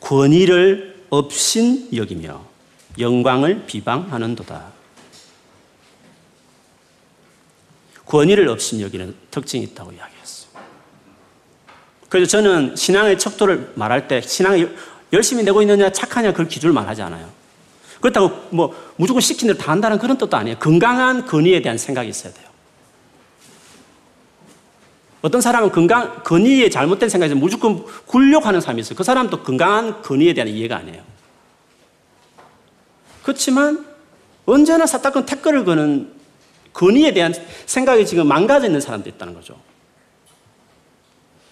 [0.00, 2.44] 권위를 없인 여기며
[2.98, 4.80] 영광을 비방하는도다.
[8.06, 10.50] 권위를 없인 여기는 특징이 있다고 이야기했어요.
[12.08, 14.76] 그래서 저는 신앙의 척도를 말할 때 신앙을
[15.12, 17.30] 열심히 내고 있느냐 착하냐 그걸 기준을 말하지 않아요.
[18.00, 20.58] 그렇다고 뭐 무조건 시킨 대로 다 한다는 그런 뜻도 아니에요.
[20.58, 22.49] 건강한 권위에 대한 생각이 있어야 돼요.
[25.22, 28.96] 어떤 사람은 건강, 건의에 잘못된 생각에서 무조건 굴욕하는 사람이 있어요.
[28.96, 31.02] 그 사람도 건강한 건의에 대한 이해가 아니에요.
[33.22, 33.86] 그렇지만
[34.46, 36.12] 언제나 사타건 태클을 거는
[36.72, 37.34] 건의에 대한
[37.66, 39.60] 생각이 지금 망가져 있는 사람도 있다는 거죠.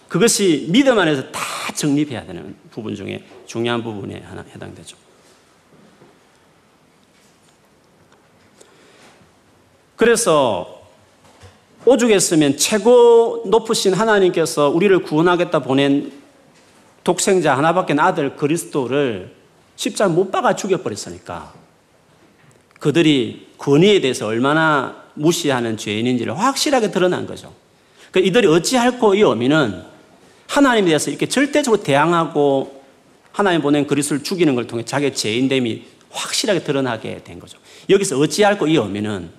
[0.07, 1.39] 그것이 믿음 안에서 다
[1.75, 4.97] 정립해야 되는 부분 중에 중요한 부분에 하나 해당되죠.
[9.95, 10.78] 그래서
[11.85, 16.11] 오죽했으면 최고 높으신 하나님께서 우리를 구원하겠다 보낸
[17.03, 19.33] 독생자 하나밖에 아들 그리스도를
[19.75, 21.53] 십자가 못 박아 죽여버렸으니까
[22.79, 27.53] 그들이 권위에 대해서 얼마나 무시하는 죄인인지를 확실하게 드러난 거죠.
[28.11, 29.83] 그러니까 이들이 어찌할꼬 이 어미는
[30.47, 32.83] 하나님에 대해서 이렇게 절대적으로 대항하고
[33.31, 37.57] 하나님 보낸 그리스도를 죽이는 걸 통해 자기의 죄인됨이 확실하게 드러나게 된 거죠.
[37.89, 39.29] 여기서 어찌할고 이 의미는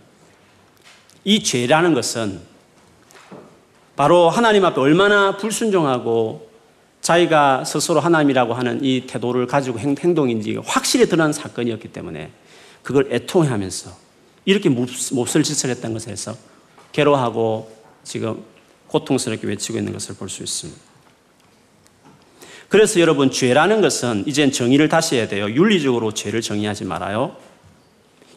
[1.24, 2.40] 이 죄라는 것은
[3.96, 6.50] 바로 하나님 앞에 얼마나 불순종하고
[7.02, 12.30] 자기가 스스로 하나님이라고 하는 이 태도를 가지고 행동인지 확실히 드러난 사건이었기 때문에
[12.82, 13.90] 그걸 애통해하면서
[14.44, 16.34] 이렇게 몹쓸 짓을 했던 것에서
[16.92, 17.70] 괴로워하고
[18.04, 18.42] 지금
[18.88, 20.80] 고통스럽게 외치고 있는 것을 볼 수 있습니다.
[22.68, 25.50] 그래서 여러분 죄라는 것은 이젠 정의를 다시 해야 돼요.
[25.50, 27.36] 윤리적으로 죄를 정의하지 말아요.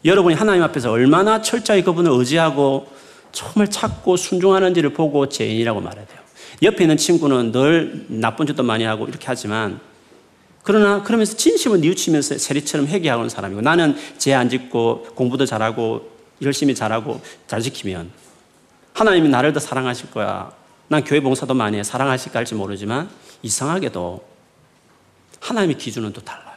[0.05, 2.87] 여러분이 하나님 앞에서 얼마나 철저히 그분을 의지하고
[3.31, 6.19] 정말 찾고 순종하는지를 보고 죄인이라고 말해야 돼요.
[6.61, 9.79] 옆에 있는 친구는 늘 나쁜 짓도 많이 하고 이렇게 하지만
[10.63, 16.09] 그러나 그러면서 진심을 뉘우치면서 세리처럼 회개하는 사람이고 나는 죄 안 짓고 공부도 잘하고
[16.41, 18.11] 열심히 잘하고 잘 지키면
[18.93, 20.51] 하나님이 나를 더 사랑하실 거야.
[20.87, 21.83] 난 교회 봉사도 많이 해.
[21.83, 23.09] 사랑하실까 할지 모르지만
[23.41, 24.23] 이상하게도
[25.39, 26.52] 하나님의 기준은 또 달라요.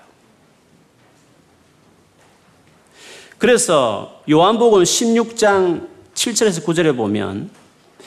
[3.38, 7.50] 그래서 요한복음 16장 7절에서 9절에 보면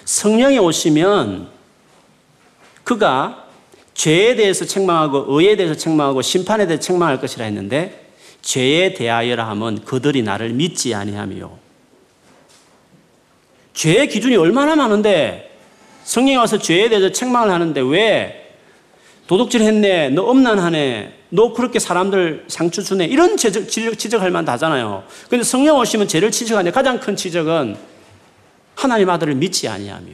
[0.06, 1.50] 성령이 오시면
[2.84, 3.46] 그가
[3.94, 8.12] 죄에 대해서 책망하고 의에 대해서 책망하고 심판에 대해서 책망할 것이라 했는데
[8.42, 11.52] 죄에 대하여라 하면 그들이 나를 믿지 아니하며
[13.74, 15.56] 죄의 기준이 얼마나 많은데
[16.06, 18.49] 성령이 와서 죄에 대해서 책망을 하는데 왜
[19.30, 25.04] 도둑질 했네, 너 엄난하네, 너 그렇게 사람들 상처 주네, 이런 지적, 지적 할 만도 하잖아요.
[25.30, 27.78] 근데 성령 오시면 죄를 지적하는데 가장 큰 지적은
[28.74, 30.14] 하나님 아들을 믿지 아니하며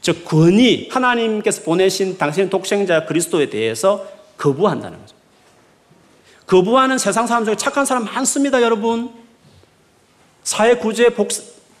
[0.00, 4.06] 즉 권위 하나님께서 보내신 당신의 독생자 그리스도에 대해서
[4.38, 5.14] 거부한다는 거죠.
[6.46, 9.10] 거부하는 세상 사람 중에 착한 사람 많습니다, 여러분.
[10.42, 11.28] 사회 구제 복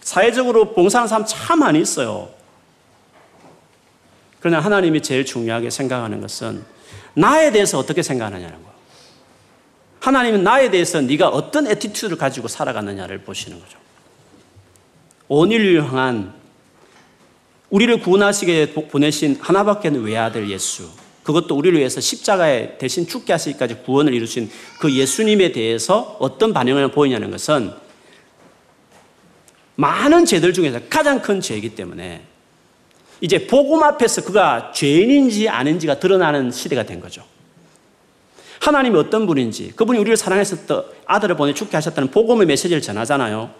[0.02, 2.28] 사회적으로 봉사하는 사람 참 많이 있어요.
[4.44, 6.62] 그러나 하나님이 제일 중요하게 생각하는 것은
[7.14, 8.74] 나에 대해서 어떻게 생각하느냐는 거예요.
[10.00, 13.78] 하나님은 나에 대해서 네가 어떤 attitude를 가지고 살아가느냐를 보시는 거죠.
[15.28, 16.34] 온인을 향한
[17.70, 20.90] 우리를 구원하시게 보내신 하나밖에 는 외아들 예수.
[21.22, 27.30] 그것도 우리를 위해서 십자가에 대신 죽게 하시기까지 구원을 이루신 그 예수님에 대해서 어떤 반응을 보이냐는
[27.30, 27.72] 것은
[29.76, 32.33] 많은 죄들 중에서 가장 큰 죄이기 때문에
[33.20, 37.22] 이제 복음 앞에서 그가 죄인인지 아닌지가 드러나는 시대가 된 거죠.
[38.60, 43.50] 하나님이 어떤 분인지, 그분이 우리를 사랑했었던 아들을 보내 죽게 하셨다는 복음의 메시지를 전하잖아요.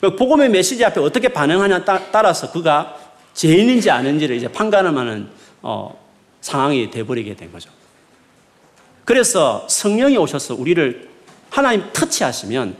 [0.00, 2.96] 그 복음의 메시지 앞에 어떻게 반응하냐 따라서 그가
[3.34, 5.28] 죄인인지 아닌지를 이제 판가름하는
[5.62, 5.96] 어,
[6.40, 7.70] 상황이 돼버리게 된 거죠.
[9.04, 11.08] 그래서 성령이 오셔서 우리를
[11.50, 12.76] 하나님 터치하시면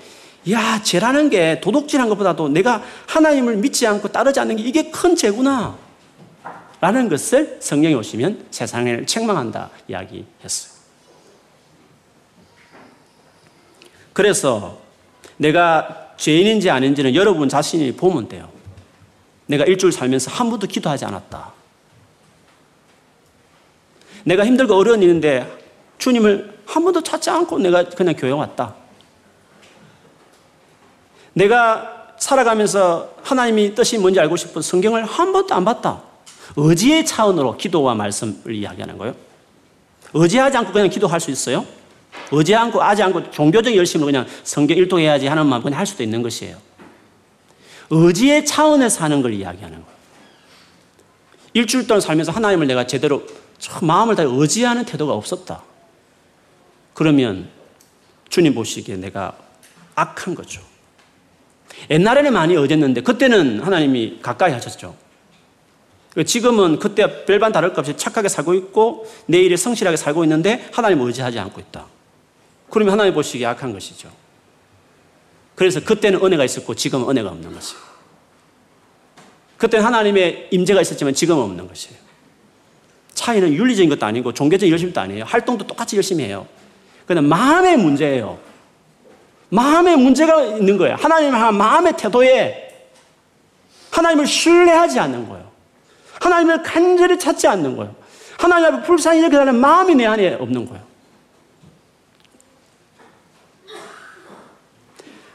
[0.50, 5.78] 야 죄라는 게 도둑질한 것보다도 내가 하나님을 믿지 않고 따르지 않는 게 이게 큰 죄구나
[6.82, 10.72] 라는 것을 성령이 오시면 세상을 책망한다 이야기했어요.
[14.12, 14.80] 그래서
[15.36, 18.50] 내가 죄인인지 아닌지는 여러분 자신이 보면 돼요.
[19.46, 21.52] 내가 일주일 살면서 한 번도 기도하지 않았다.
[24.24, 25.46] 내가 힘들고 어려운 일인데
[25.98, 28.74] 주님을 한 번도 찾지 않고 내가 그냥 교회 왔다.
[31.32, 36.10] 내가 살아가면서 하나님이 뜻이 뭔지 알고 싶은 성경을 한 번도 안 봤다.
[36.56, 39.14] 의지의 차원으로 기도와 말씀을 이야기하는 거예요.
[40.14, 41.64] 의지하지 않고 그냥 기도할 수 있어요?
[42.30, 46.22] 의지하지 않고, 하지 않고 종교적 열심으로 그냥 성경 일독해야지 하는 마음 그냥 할 수도 있는
[46.22, 46.56] 것이에요.
[47.90, 49.92] 의지의 차원에서 하는 걸 이야기하는 거예요.
[51.54, 53.22] 일주일 동안 살면서 하나님을 내가 제대로
[53.82, 55.62] 마음을 다 의지하는 태도가 없었다.
[56.94, 57.48] 그러면
[58.28, 59.36] 주님 보시기에 내가
[59.94, 60.62] 악한 거죠.
[61.90, 64.94] 옛날에는 많이 의지했는데 그때는 하나님이 가까이 하셨죠.
[66.26, 71.06] 지금은 그때 별반 다를 것 없이 착하게 살고 있고 내 일에 성실하게 살고 있는데 하나님을
[71.06, 71.86] 의지하지 않고 있다.
[72.68, 74.10] 그러면 하나님 보시기에 악한 것이죠.
[75.54, 77.80] 그래서 그때는 은혜가 있었고 지금은 은혜가 없는 것이에요.
[79.56, 81.96] 그때는 하나님의 임재가 있었지만 지금은 없는 것이에요.
[83.14, 85.24] 차이는 윤리적인 것도 아니고 종교적인 열심도 아니에요.
[85.24, 86.46] 활동도 똑같이 열심히 해요.
[87.06, 88.38] 그냥 마음의 문제예요.
[89.50, 90.96] 마음의 문제가 있는 거예요.
[90.96, 92.88] 하나님 한 마음의 태도에
[93.90, 95.51] 하나님을 신뢰하지 않는 거예요.
[96.22, 97.94] 하나님을 간절히 찾지 않는 거예요.
[98.38, 100.82] 하나님 앞에 불쌍히 하는 마음이 내 안에 없는 거예요.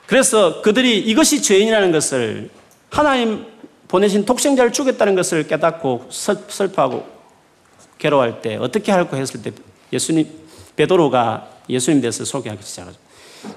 [0.06, 2.50] 그래서 그들이 이것이 죄인이라는 것을
[2.90, 3.46] 하나님
[3.90, 7.06] 보내신 독생자를 죽였다는 것을 깨닫고 슬퍼하고
[7.98, 9.52] 괴로워할 때 어떻게 할까 했을 때
[9.92, 10.30] 예수님
[10.78, 12.98] 베드로가 예수님 대해서 소개하기 시작하죠.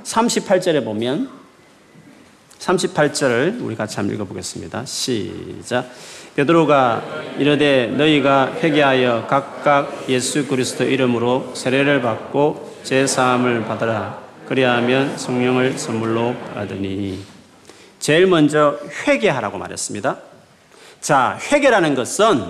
[0.03, 1.31] 38절에 보면
[2.59, 4.85] 38절을 우리 같이 한번 읽어보겠습니다.
[4.85, 5.89] 시작.
[6.41, 7.03] 베드로가
[7.39, 14.19] 이르되 너희가 회개하여 각각 예수 그리스도 이름으로 세례를 받고 제 사함을 받으라.
[14.47, 17.19] 그리하면 성령을 선물로 받으니.
[17.99, 20.17] 제일 먼저 회개하라고 말했습니다.
[21.01, 22.43] 자, 회개라는 것은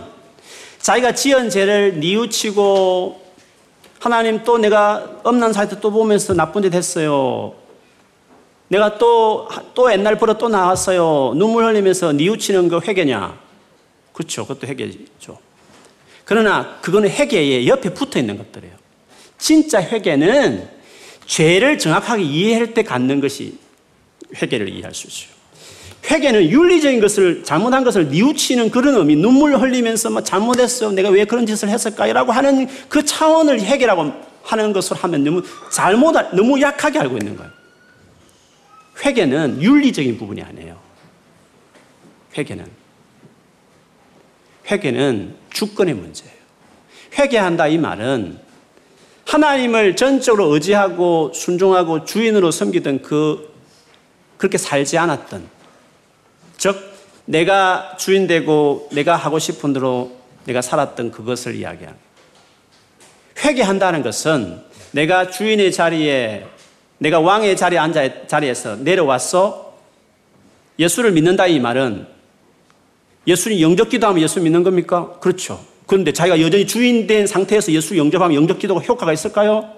[0.79, 3.21] 자기가 지은 죄를 뉘우치고
[3.99, 7.55] 하나님 또 내가 엄난 사이트 또 보면서 나쁜 짓 했어요.
[8.69, 11.33] 내가 또, 또 옛날 버릇 또 나왔어요.
[11.35, 13.50] 눈물 흘리면서 뉘우치는 거 회개냐?
[14.21, 14.47] 그렇죠.
[14.47, 15.39] 그것도 회개죠.
[16.25, 18.75] 그러나 그거는 회개의 옆에 붙어 있는 것들이에요.
[19.39, 20.69] 진짜 회개는
[21.25, 23.59] 죄를 정확하게 이해할 때 갖는 것이
[24.37, 25.41] 회개를 이해할 수 있어요.
[26.11, 31.47] 회개는 윤리적인 것을 잘못한 것을 뉘우치는 그런 의미, 눈물 흘리면서 뭐 잘못했어, 내가 왜 그런
[31.47, 37.37] 짓을 했을까라고 하는 그 차원을 회개라고 하는 것을 하면 너무 잘못, 너무 약하게 알고 있는
[37.37, 37.51] 거예요.
[39.05, 40.79] 회개는 윤리적인 부분이 아니에요.
[42.37, 42.80] 회개는
[44.71, 46.35] 회개는 주권의 문제예요.
[47.19, 48.39] 회개한다 이 말은
[49.27, 53.53] 하나님을 전적으로 의지하고 순종하고 주인으로 섬기던 그
[54.37, 55.47] 그렇게 살지 않았던
[56.57, 56.77] 즉
[57.27, 62.05] 내가 주인 되고 내가 하고 싶은 대로 내가 살았던 그것을 이야기합니다.
[63.45, 66.47] 회개한다는 것은 내가 주인의 자리에
[66.99, 69.79] 내가 왕의 자리에 앉아 자리에서 내려와서
[70.79, 72.07] 예수를 믿는다 이 말은
[73.27, 75.19] 예수님 영접 기도하면 예수 믿는 겁니까?
[75.21, 75.65] 그렇죠.
[75.87, 79.71] 그런데 자기가 여전히 주인 된 상태에서 예수 영접하면 영접 기도가 효과가 있을까요?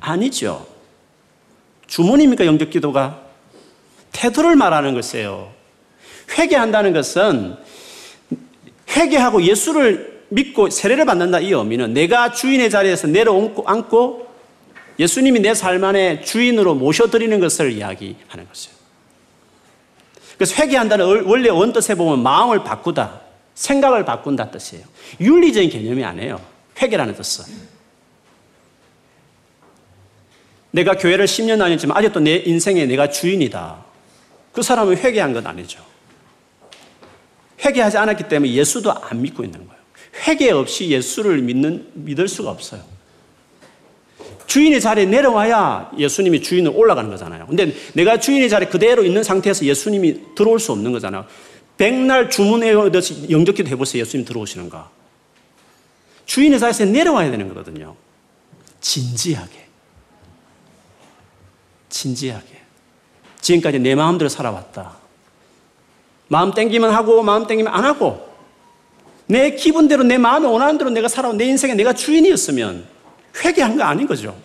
[0.00, 0.66] 아니죠.
[1.86, 3.20] 주문입니까 영접 기도가?
[4.12, 5.52] 태도를 말하는 것이에요.
[6.38, 7.56] 회개한다는 것은
[8.88, 14.26] 회개하고 예수를 믿고 세례를 받는다 이 의미는 내가 주인의 자리에서 내려앉고
[14.98, 18.79] 예수님이 내 삶 안에 주인으로 모셔드리는 것을 이야기하는 것이에요.
[20.40, 23.20] 그래서 회개한다는 원래 원뜻에 보면 마음을 바꾸다,
[23.54, 24.86] 생각을 바꾼다 뜻이에요.
[25.20, 26.40] 윤리적인 개념이 아니에요.
[26.80, 27.44] 회개라는 뜻은.
[30.70, 33.84] 내가 교회를 10년 다녔지만 아직도 내 인생에 내가 주인이다.
[34.52, 35.84] 그 사람은 회개한 건 아니죠.
[37.62, 39.82] 회개하지 않았기 때문에 예수도 안 믿고 있는 거예요.
[40.26, 42.82] 회개 없이 예수를 믿는, 믿을 수가 없어요.
[44.50, 47.46] 주인의 자리에 내려와야 예수님이 주인으로 올라가는 거잖아요.
[47.46, 51.24] 근데 내가 주인의 자리에 그대로 있는 상태에서 예수님이 들어올 수 없는 거잖아요.
[51.78, 54.00] 백날 주문해듯이 영접기도 해보세요.
[54.00, 54.90] 예수님 들어오시는가.
[56.26, 57.94] 주인의 자리에서 내려와야 되는 거거든요.
[58.80, 59.68] 진지하게.
[61.88, 62.60] 진지하게.
[63.40, 64.96] 지금까지 내 마음대로 살아왔다.
[66.26, 68.28] 마음 땡기면 하고 마음 땡기면 안 하고
[69.26, 72.98] 내 기분대로 내 마음에 원하는 대로 내가 살아온 내 인생에 내가 주인이었으면
[73.44, 74.36] 회개한 거 아닌 거죠.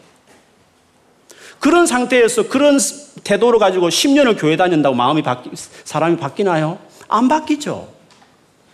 [1.60, 2.78] 그런 상태에서 그런
[3.24, 6.78] 태도를 가지고 10년을 교회 다닌다고 마음이 바뀌, 사람이 바뀌나요?
[7.08, 7.91] 안 바뀌죠.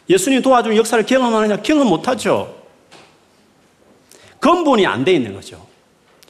[0.09, 1.57] 예수님 도와준 역사를 경험하느냐?
[1.61, 2.53] 경험 못 하죠.
[4.39, 5.65] 근본이 안 돼 있는 거죠.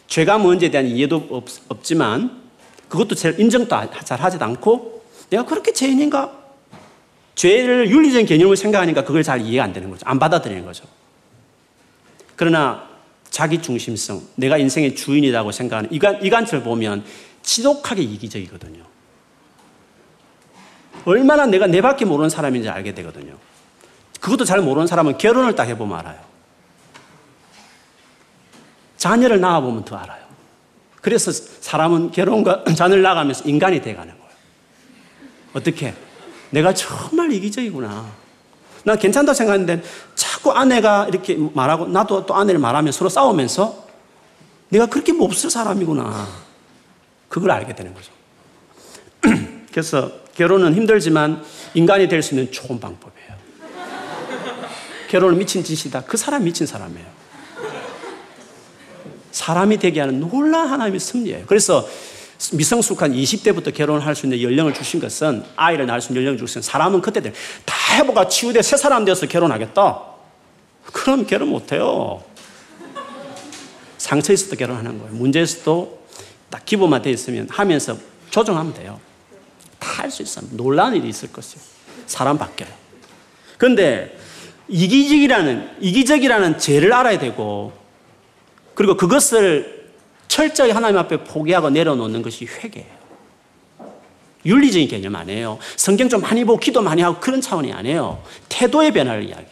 [0.07, 2.41] 죄가 뭔지에 대한 이해도 없, 없지만
[2.89, 3.69] 그것도 잘 인정도
[4.03, 6.29] 잘 하지도 않고 내가 그렇게 죄인인가?
[7.35, 10.05] 죄를 윤리적인 개념을 생각하니까 그걸 잘 이해가 안 되는 거죠.
[10.05, 10.83] 안 받아들이는 거죠.
[12.35, 12.90] 그러나
[13.31, 17.03] 자기 중심성, 내가 인생의 주인이라고 생각하는 이관, 이관철 보면
[17.41, 18.83] 지독하게 이기적이거든요.
[21.05, 23.37] 얼마나 내가 내 밖에 모르는 사람인지 알게 되거든요.
[24.19, 26.19] 그것도 잘 모르는 사람은 결혼을 딱 해보면 알아요.
[28.97, 30.21] 자녀를 낳아보면 더 알아요.
[31.01, 34.31] 그래서 사람은 결혼과 자녀를 낳아가면서 인간이 돼가는 거예요.
[35.53, 35.95] 어떻게?
[36.51, 38.20] 내가 정말 이기적이구나.
[38.83, 39.83] 난 괜찮다 생각했는데
[40.15, 43.87] 자꾸 아내가 이렇게 말하고 나도 또 아내를 말하면 서로 싸우면서
[44.69, 46.27] 내가 그렇게 몹쓸 사람이구나.
[47.29, 48.11] 그걸 알게 되는 거죠.
[49.71, 53.31] 그래서 결혼은 힘들지만 인간이 될 수 있는 좋은 방법이에요.
[55.09, 56.03] 결혼은 미친 짓이다.
[56.05, 57.05] 그 사람 미친 사람이에요.
[59.31, 61.45] 사람이 되게 하는 놀라운 하나님의 섭리예요.
[61.47, 61.87] 그래서
[62.53, 67.01] 미성숙한 20대부터 결혼할 수 있는 연령을 주신 것은 아이를 낳을 수 있는 연령을 주신 사람은
[67.01, 70.01] 그때 다 해보가 치유돼 새 사람 되어서 결혼하겠다.
[70.91, 72.23] 그럼 결혼 못해요.
[73.97, 75.13] 상처 있어도 결혼하는 거예요.
[75.13, 76.01] 문제 있어도
[76.49, 77.95] 딱 기본만 돼 있으면 하면서
[78.29, 78.99] 조정하면 돼요.
[79.79, 80.45] 다 할 수 있어요.
[80.51, 81.61] 놀라운 일이 있을 것이요.
[82.07, 82.69] 사람 바뀌어요.
[83.57, 84.17] 그런데
[84.67, 87.73] 이기적이라는, 이기적이라는 죄를 알아야 되고
[88.73, 89.80] 그리고 그것을
[90.31, 93.01] 철저히 하나님 앞에 포기하고 내려놓는 것이 회개예요.
[94.45, 95.59] 윤리적인 개념 아니에요.
[95.75, 98.23] 성경 좀 많이 보고 기도 많이 하고 그런 차원이 아니에요.
[98.47, 99.51] 태도의 변화를 이야기해요.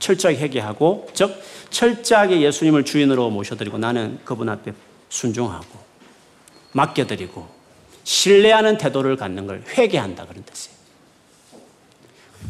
[0.00, 1.32] 철저하게 회개하고, 즉,
[1.70, 4.72] 철저하게 예수님을 주인으로 모셔드리고 나는 그분 앞에
[5.10, 5.78] 순종하고,
[6.72, 7.46] 맡겨드리고,
[8.02, 10.76] 신뢰하는 태도를 갖는 걸 회개한다 그런 뜻이에요.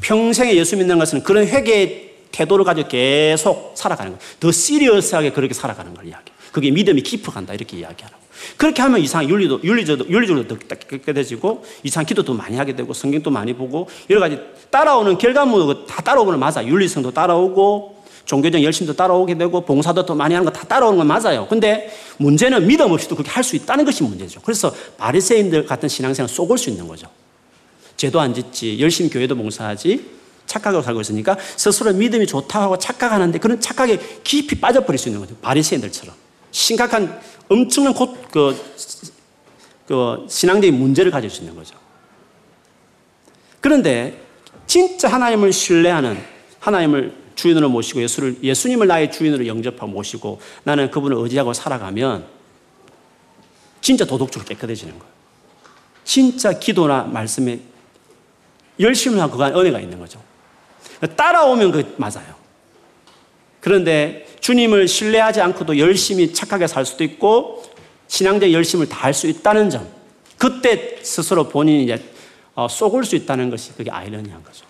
[0.00, 4.32] 평생에 예수 믿는 것은 그런 회개의 태도를 가지고 계속 살아가는 거예요.
[4.40, 6.33] 더 시리어스하게 그렇게 살아가는 걸 이야기해요.
[6.54, 8.22] 그게 믿음이 깊어간다 이렇게 이야기하라고.
[8.56, 13.52] 그렇게 하면 이상 윤리도 윤리적으로 윤리적으로 더 깨끗해지고 이상 기도도 많이 하게 되고 성경도 많이
[13.54, 14.38] 보고 여러 가지
[14.70, 16.64] 따라오는 결과물도 다 따라오는 맞아.
[16.64, 21.48] 윤리성도 따라오고 종교적 열심도 따라오게 되고 봉사도 더 많이 하는 거 다 따라오는 건 맞아요.
[21.48, 24.40] 근데 문제는 믿음 없이도 그렇게 할 수 있다는 것이 문제죠.
[24.42, 27.08] 그래서 바리새인들 같은 신앙생활 쏘을 수 있는 거죠.
[27.96, 30.04] 죄도 안 짓지, 열심히 교회도 봉사하지,
[30.46, 35.34] 착각하고 살고 있으니까 스스로 믿음이 좋다고 착각하는데 그런 착각에 깊이 빠져버릴 수 있는 거죠.
[35.42, 36.14] 바리새인들처럼.
[36.54, 38.56] 심각한 엄청난 곧, 그,
[39.86, 41.76] 그 신앙적인 문제를 가질 수 있는 거죠.
[43.60, 44.22] 그런데
[44.66, 46.16] 진짜 하나님을 신뢰하는
[46.60, 52.24] 하나님을 주인으로 모시고 예수를, 예수님을 나의 주인으로 영접하고 모시고 나는 그분을 의지하고 살아가면
[53.80, 55.12] 진짜 도덕적으로 깨끗해지는 거예요.
[56.04, 57.58] 진짜 기도나 말씀에
[58.78, 60.22] 열심히 하고 그 은혜가 있는 거죠.
[61.16, 62.43] 따라오면 그 맞아요.
[63.64, 67.64] 그런데 주님을 신뢰하지 않고도 열심히 착하게 살 수도 있고
[68.08, 69.88] 신앙적 열심을 다할 수 있다는 점.
[70.36, 72.04] 그때 스스로 본인이 이제
[72.54, 74.66] 어, 쏘을 수 있다는 것이 그게 아이러니한 거죠.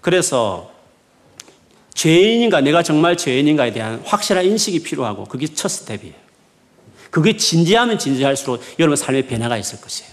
[0.00, 0.72] 그래서
[1.92, 6.14] 죄인인가 내가 정말 죄인인가에 대한 확실한 인식이 필요하고 그게 첫 스텝이에요.
[7.10, 10.10] 그게 진지하면 진지할수록 여러분 삶의 변화가 있을 것이에요.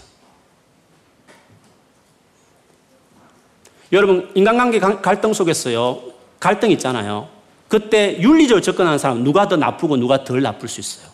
[3.92, 6.11] 여러분 인간관계 갈등 속에서요
[6.42, 7.28] 갈등 있잖아요.
[7.68, 11.06] 그때 윤리적으로 접근하는 사람 누가 더 나쁘고 누가 덜 나쁠 수 있어요.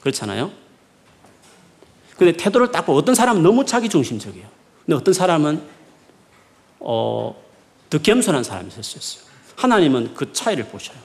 [0.00, 0.50] 그렇잖아요.
[2.16, 4.48] 근데 태도를 딱 보고 어떤 사람은 너무 자기 중심적이에요.
[4.84, 5.62] 근데 어떤 사람은
[6.80, 7.40] 어,
[7.90, 9.30] 더 겸손한 사람이 있을 수 있어요.
[9.54, 10.98] 하나님은 그 차이를 보셔요.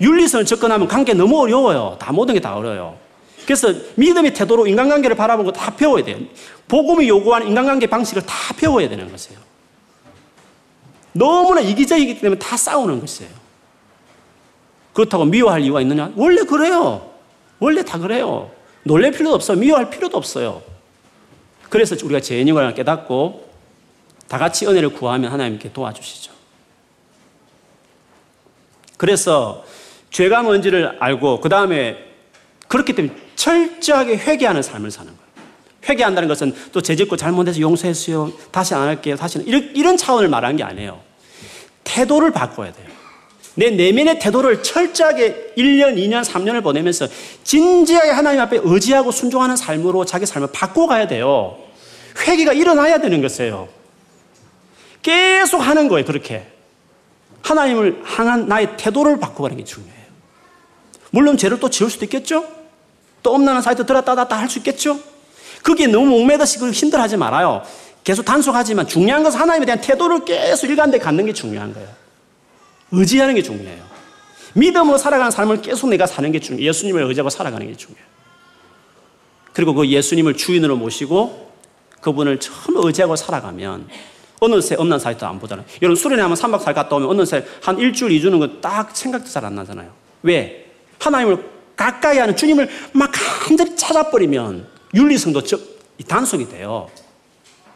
[0.00, 1.98] 윤리성을 접근하면 관계 너무 어려워요.
[2.00, 2.96] 다 모든 게 다 어려워요.
[3.44, 6.16] 그래서 믿음의 태도로 인간관계를 바라보고 다 배워야 돼요.
[6.68, 9.38] 복음이 요구하는 인간관계 방식을 다 배워야 되는 것이에요.
[11.14, 13.30] 너무나 이기적이기 때문에 다 싸우는 것이에요.
[14.92, 16.12] 그렇다고 미워할 이유가 있느냐?
[16.16, 17.10] 원래 그래요.
[17.58, 18.50] 원래 다 그래요.
[18.82, 19.58] 놀랄 필요도 없어요.
[19.58, 20.62] 미워할 필요도 없어요.
[21.70, 23.48] 그래서 우리가 죄인임을 깨닫고
[24.28, 26.32] 다 같이 은혜를 구하면 하나님께 도와주시죠.
[28.96, 29.64] 그래서
[30.10, 31.98] 죄가 뭔지를 알고 그 다음에
[32.68, 35.23] 그렇기 때문에 철저하게 회개하는 삶을 사는 거예요.
[35.88, 38.32] 회개한다는 것은 또 죄짓고 잘못해서 용서했어요.
[38.50, 39.16] 다시 안 할게요.
[39.16, 41.00] 다시는 이런, 이런 차원을 말하는 게 아니에요.
[41.84, 42.86] 태도를 바꿔야 돼요.
[43.56, 47.06] 내 내면의 태도를 철저하게 1년, 2년, 3년을 보내면서
[47.44, 51.56] 진지하게 하나님 앞에 의지하고 순종하는 삶으로 자기 삶을 바꿔가야 돼요.
[52.26, 53.68] 회개가 일어나야 되는 것이에요.
[55.02, 56.46] 계속 하는 거예요, 그렇게.
[57.42, 59.94] 하나님을 향한 나의 태도를 바꿔가는 게 중요해요.
[61.10, 62.44] 물론 죄를 또 지을 수도 있겠죠?
[63.22, 64.98] 또 엄난한 사이트 들었다 놨다 할 수 있겠죠?
[65.64, 67.62] 그게 너무 목매듯이 힘들어하지 말아요.
[68.04, 71.88] 계속 단속하지만 중요한 것은 하나님에 대한 태도를 계속 일관되게 갖는 게 중요한 거예요.
[72.92, 73.82] 의지하는 게 중요해요.
[74.52, 76.68] 믿음으로 살아가는 삶을 계속 내가 사는 게 중요해요.
[76.68, 78.06] 예수님을 의지하고 살아가는 게 중요해요.
[79.54, 81.50] 그리고 그 예수님을 주인으로 모시고
[82.02, 83.88] 그분을 처음 의지하고 살아가면
[84.40, 85.64] 어느새 엄난 사이트 안 보잖아요.
[85.80, 89.54] 여러분 수련회 하면 3박 4일 갔다 오면 어느새 한 일주일, 이주는 딱 생각도 잘 안
[89.54, 89.90] 나잖아요.
[90.22, 90.70] 왜?
[90.98, 91.42] 하나님을
[91.74, 93.10] 가까이 하는 주님을 막
[93.48, 95.42] 완전히 찾아버리면 윤리성도
[96.06, 96.88] 단속이 돼요.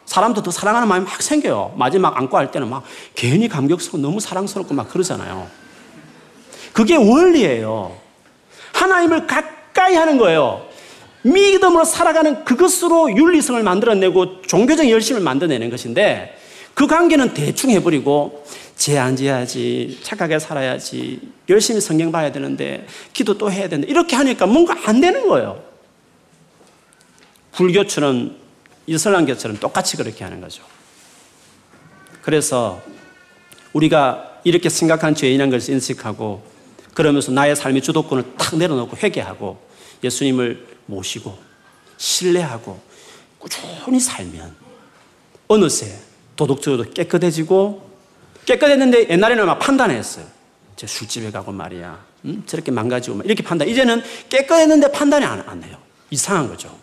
[0.05, 1.75] 사람도 더 사랑하는 마음이 막 생겨요.
[1.77, 5.47] 마지막 안고 할 때는 막 괜히 감격스럽고 너무 사랑스럽고 막 그러잖아요.
[6.73, 7.95] 그게 원리예요.
[8.73, 10.65] 하나님을 가까이 하는 거예요.
[11.21, 16.35] 믿음으로 살아가는 그것으로 윤리성을 만들어내고 종교적 열심을 만들어내는 것인데
[16.73, 18.45] 그 관계는 대충 해버리고
[18.77, 24.75] 죄안 지어야지 착하게 살아야지 열심히 성경 봐야 되는데 기도 또 해야 되는데 이렇게 하니까 뭔가
[24.85, 25.68] 안 되는 거예요.
[27.51, 28.37] 불교처럼
[28.87, 30.63] 이슬람교처럼 똑같이 그렇게 하는 거죠.
[32.21, 32.81] 그래서
[33.73, 36.43] 우리가 이렇게 심각한 죄인한 것을 인식하고
[36.93, 39.59] 그러면서 나의 삶의 주도권을 탁 내려놓고 회개하고
[40.03, 41.37] 예수님을 모시고
[41.97, 42.79] 신뢰하고
[43.37, 44.55] 꾸준히 살면
[45.47, 45.99] 어느새
[46.35, 47.89] 도덕적으로 깨끗해지고
[48.45, 50.25] 깨끗했는데 옛날에는 막 판단했어요.
[50.75, 52.05] 저 술집에 가고 말이야.
[52.25, 52.43] 음?
[52.45, 53.67] 저렇게 망가지고 이렇게 판단.
[53.67, 55.77] 이제는 깨끗했는데 판단이 안, 안 해요.
[56.09, 56.75] 이상한 거죠.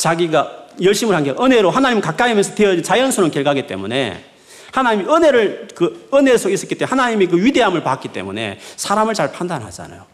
[0.00, 4.24] 자기가 열심을 한 게 은혜로 하나님 가까이 하면서 되어진 자연스러운 결과기 때문에
[4.72, 10.06] 하나님이 은혜를 그 은혜 속에 있었기 때문에 하나님이 그 위대함을 봤기 때문에 사람을 잘 판단하잖아요.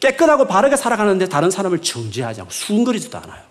[0.00, 3.42] 깨끗하고 바르게 살아가는데 다른 사람을 정죄하지 않고 수근거리지도 않아요.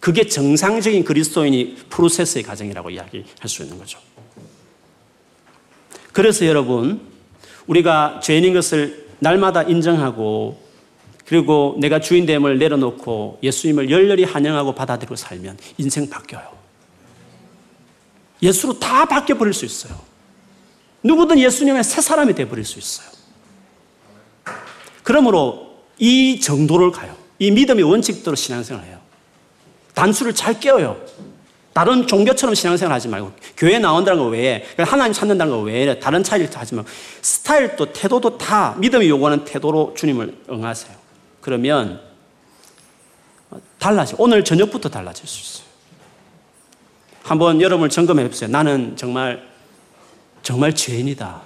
[0.00, 3.98] 그게 정상적인 그리스도인이 프로세스의 과정이라고 이야기할 수 있는 거죠.
[6.14, 7.02] 그래서 여러분,
[7.66, 10.58] 우리가 죄인인 것을 날마다 인정하고
[11.30, 16.42] 그리고 내가 주인됨을 내려놓고 예수님을 열렬히 환영하고 받아들이고 살면 인생 바뀌어요.
[18.42, 19.96] 예수로 다 바뀌어버릴 수 있어요.
[21.04, 23.06] 누구든 예수님의 새 사람이 되어버릴 수 있어요.
[25.04, 27.14] 그러므로 이 정도를 가요.
[27.38, 28.98] 이 믿음의 원칙대로 신앙생활을 해요.
[29.94, 31.00] 단수를 잘 깨어요.
[31.72, 36.50] 다른 종교처럼 신앙생활 하지 말고 교회 나온다는 거 외에 하나님 찾는다는 거 외에 다른 차이를
[36.52, 36.90] 하지 말고
[37.22, 40.99] 스타일도 태도도 다 믿음이 요구하는 태도로 주님을 응하세요.
[41.40, 42.00] 그러면
[43.78, 44.16] 달라져.
[44.18, 45.70] 오늘 저녁부터 달라질 수 있어요.
[47.22, 48.50] 한번 여러분을 점검해 보세요.
[48.50, 49.48] 나는 정말
[50.42, 51.42] 정말 죄인이다.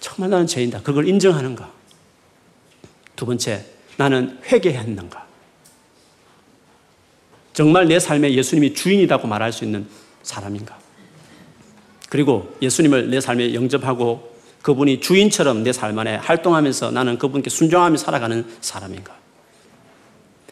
[0.00, 0.82] 정말 나는 죄인이다.
[0.82, 1.70] 그걸 인정하는가?
[3.16, 3.64] 두 번째,
[3.96, 5.24] 나는 회개했는가?
[7.52, 9.86] 정말 내 삶에 예수님이 주인이라고 말할 수 있는
[10.22, 10.76] 사람인가?
[12.10, 14.33] 그리고 예수님을 내 삶에 영접하고
[14.64, 19.12] 그분이 주인처럼 내 삶 안에 활동하면서 나는 그분께 순종하며 살아가는 사람인가?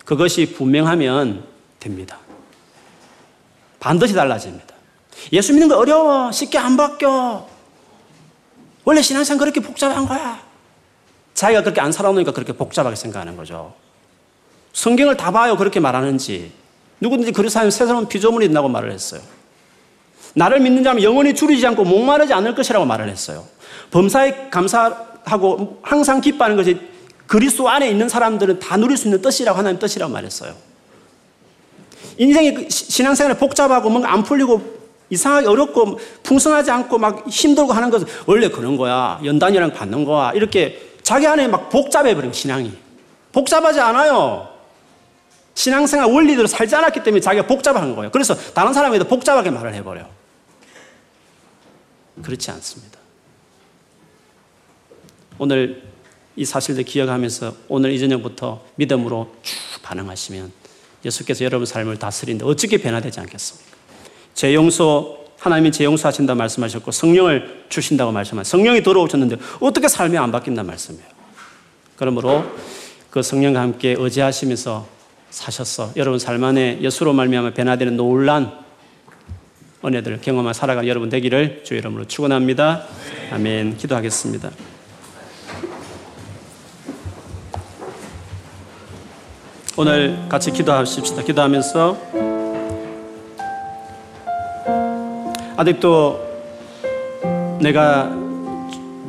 [0.04, 1.44] 그것이 분명하면
[1.80, 2.18] 됩니다.
[3.80, 4.74] 반드시 달라집니다.
[5.32, 6.30] 예수 믿는 거 어려워.
[6.30, 7.48] 쉽게 안 바뀌어.
[8.84, 10.42] 원래 신앙생활 그렇게 복잡한 거야.
[11.32, 13.72] 자기가 그렇게 안 살아오니까 그렇게 복잡하게 생각하는 거죠.
[14.74, 15.56] 성경을 다 봐요.
[15.56, 16.52] 그렇게 말하는지.
[17.00, 19.22] 누구든지 그리스도 하면 새 사람은 피조물이 된다고 말을 했어요.
[20.34, 23.46] 나를 믿는 자면 영원히 줄이지 않고 목마르지 않을 것이라고 말을 했어요.
[23.92, 26.80] 범사에 감사하고 항상 기뻐하는 것이
[27.26, 30.54] 그리스도 안에 있는 사람들은 다 누릴 수 있는 뜻이라고 하나님 뜻이라고 말했어요.
[32.18, 38.06] 인생이 그 신앙생활이 복잡하고 뭔가 안 풀리고 이상하게 어렵고 풍성하지 않고 막 힘들고 하는 것은
[38.26, 39.20] 원래 그런 거야.
[39.24, 40.32] 연단이랑 받는 거야.
[40.32, 42.72] 이렇게 자기 안에 막 복잡해버린 신앙이.
[43.32, 44.48] 복잡하지 않아요.
[45.54, 48.10] 신앙생활 원리대로 살지 않았기 때문에 자기가 복잡한 거예요.
[48.10, 50.06] 그래서 다른 사람에도 복잡하게 말을 해버려.
[52.22, 52.91] 그렇지 않습니다.
[55.42, 55.82] 오늘
[56.36, 60.52] 이 사실들 기억하면서 오늘 이 저녁부터 믿음으로 쭉 반응하시면
[61.04, 63.76] 예수께서 여러분 삶을 다스리는데 어떻게 변화되지 않겠습니까?
[64.34, 70.62] 제 용서 하나님이 제 용서하신다 말씀하셨고 성령을 주신다고 말씀하셨 성령이 들어오셨는데 어떻게 삶이 안 바뀐다
[70.62, 71.08] 말씀이에요.
[71.96, 72.44] 그러므로
[73.10, 74.86] 그 성령과 함께 의지하시면서
[75.30, 75.90] 사셨어.
[75.96, 78.60] 여러분 삶 안에 예수로 말미암아 변화되는 놀란
[79.84, 82.86] 은혜들 경험하 살아가는 여러분 되기를 주 이름으로 축원합니다.
[83.32, 83.76] 아멘.
[83.78, 84.71] 기도하겠습니다.
[89.82, 91.22] 오늘 같이 기도하십시다.
[91.22, 91.96] 기도하면서
[95.56, 96.20] 아직도
[97.60, 98.08] 내가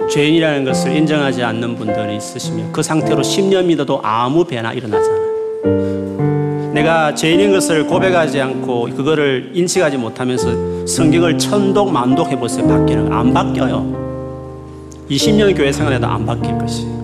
[0.10, 6.72] 죄인이라는 것을 인정하지 않는 분들이 있으시면 그 상태로 10년 믿어도 아무 변화 일어나잖아요.
[6.74, 12.68] 내가 죄인인 것을 고백하지 않고 그거를 인식하지 못하면서 성경을 천독 만독 해 보세요.
[12.68, 15.06] 바뀌는 안 바뀌어요.
[15.08, 17.03] 20년 교회 생활에도 안 바뀔 것이에요.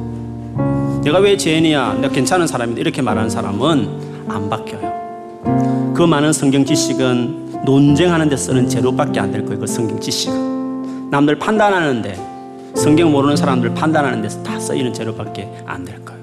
[1.04, 1.94] 내가 왜 죄인이야?
[2.02, 5.94] 내가 괜찮은 사람인데 이렇게 말하는 사람은 안 바뀌어요.
[5.96, 9.60] 그 많은 성경 지식은 논쟁하는 데 쓰는 재료밖에 안 될 거예요.
[9.60, 11.10] 그 성경 지식은.
[11.10, 12.28] 남들 판단하는데
[12.76, 16.20] 성경 모르는 사람들 판단하는 데서 다 쓰이는 재료밖에 안 될 거예요.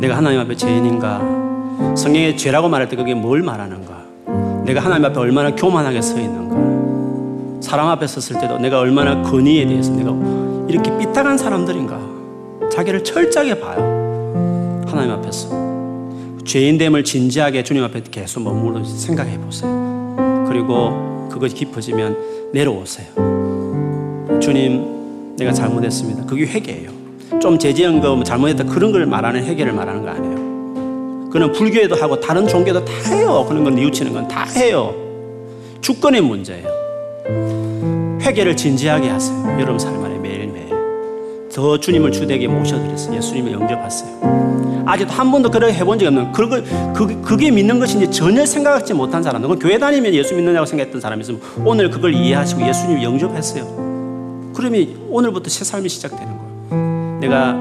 [0.00, 1.20] 내가 하나님 앞에 죄인인가?
[1.96, 4.02] 성경에 죄라고 말할 때 그게 뭘 말하는가?
[4.64, 7.60] 내가 하나님 앞에 얼마나 교만하게 서 있는가?
[7.60, 10.10] 사람 앞에 섰을 때도 내가 얼마나 권위에 대해서 내가
[10.68, 12.11] 이렇게 삐딱한 사람들인가?
[12.72, 14.82] 자기를 철저하게 봐요.
[14.86, 15.48] 하나님 앞에서.
[16.44, 20.44] 죄인됨을 진지하게 주님 앞에 계속 머물러 생각해 보세요.
[20.48, 23.06] 그리고 그것이 깊어지면 내려오세요.
[24.40, 26.24] 주님, 내가 잘못했습니다.
[26.26, 26.90] 그게 회개예요.
[27.40, 31.30] 좀 제지한 거뭐 잘못했다 그런 걸 말하는 회개를 말하는 거 아니에요.
[31.30, 33.44] 그는 불교에도 하고 다른 종교도 다 해요.
[33.48, 34.94] 그런 건 뉘우치는 건 다 해요.
[35.80, 36.68] 주권의 문제예요.
[38.20, 39.56] 회개를 진지하게 하세요.
[39.58, 40.01] 여러분 삶.
[41.52, 43.16] 더 주님을 주되게 모셔드렸어요.
[43.16, 44.82] 예수님을 영접했어요.
[44.86, 49.22] 아직도 한 번도 그렇게 해본 적이 없는, 그걸, 그, 그게 믿는 것인지 전혀 생각하지 못한
[49.22, 54.52] 사람, 그 교회 다니면 예수 믿느냐고 생각했던 사람이 있으면 오늘 그걸 이해하시고 예수님 영접했어요.
[54.54, 57.18] 그러면 오늘부터 새 삶이 시작되는 거예요.
[57.20, 57.52] 내가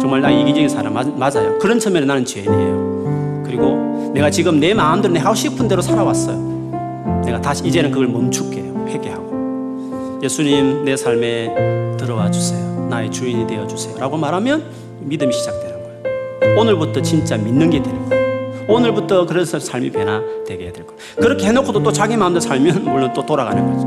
[0.00, 1.58] 정말 나 이기적인 사람 맞, 맞아요.
[1.58, 3.42] 그런 측면에 나는 죄인이에요.
[3.44, 7.20] 그리고 내가 지금 내 마음대로 내 하고 싶은 대로 살아왔어요.
[7.24, 8.86] 내가 다시 이제는 그걸 멈출게요.
[8.88, 10.20] 회개하고.
[10.22, 12.79] 예수님 내 삶에 들어와 주세요.
[12.90, 13.96] 나의 주인이 되어 주세요.
[13.98, 14.64] 라고 말하면
[15.00, 16.60] 믿음이 시작되는 거예요.
[16.60, 18.20] 오늘부터 진짜 믿는 게 되는 거예요.
[18.68, 21.00] 오늘부터 그래서 삶이 변화되게 될 거예요.
[21.16, 23.86] 그렇게 해놓고도 또 자기 마음대로 살면 물론 또 돌아가는 거죠.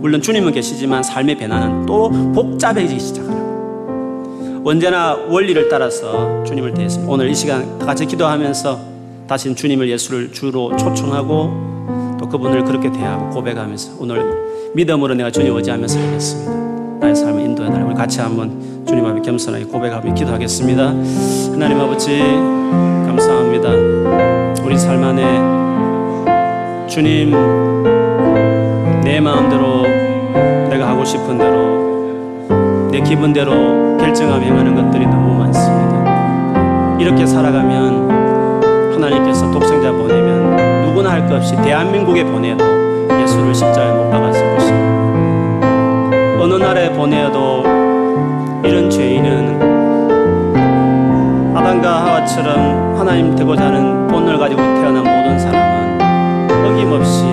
[0.00, 4.62] 물론 주님은 계시지만 삶의 변화는 또 복잡해지기 시작하는 거예요.
[4.64, 7.10] 언제나 원리를 따라서 주님을 대했습니다.
[7.10, 8.90] 오늘 이 시간 같이 기도하면서
[9.26, 14.22] 다시 주님을 예수를 주로 초청하고 또 그분을 그렇게 대하고 고백하면서 오늘
[14.74, 16.69] 믿음으로 내가 주님 의지하며 살겠습니다.
[17.00, 17.84] 나의 삶을 인도해 달라.
[17.86, 20.82] 우리 같이 한번 주님 앞에 겸손하게 고백하며 기도하겠습니다.
[21.52, 22.18] 하나님 아버지
[23.06, 23.70] 감사합니다.
[24.64, 27.30] 우리 삶 안에 주님
[29.02, 29.82] 내 마음대로
[30.68, 36.96] 내가 하고 싶은 대로 내 기분대로 결정하며 행하는 것들이 너무 많습니다.
[37.00, 42.64] 이렇게 살아가면 하나님께서 독생자 보내면 누구나 할 것 없이 대한민국에 보내도
[43.22, 44.89] 예수를 십자가에 못 박았을 것입니다.
[46.40, 47.62] 어느 나라에 보내도
[48.64, 49.60] 이런 죄인은
[51.54, 56.00] 아담과 하와처럼 하나님 되고자 하는 본을 가지고 태어난 모든 사람은
[56.64, 57.26] 어김없이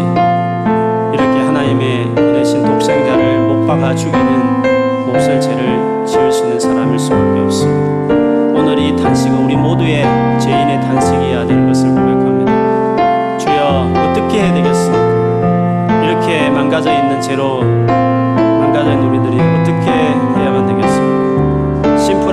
[1.13, 8.13] 이렇게 하나님의 보내신 독생자를 못 박아 죽이는 몹쓸 죄를 지을 수 있는 사람일 수밖에 없습니다.
[8.59, 10.03] 오늘 이 단식은 우리 모두의
[10.37, 13.37] 죄인의 단식이어야 될 것을 고백합니다.
[13.37, 16.03] 주여 어떻게 해야 되겠습니까?
[16.03, 17.86] 이렇게 망가져 있는 죄로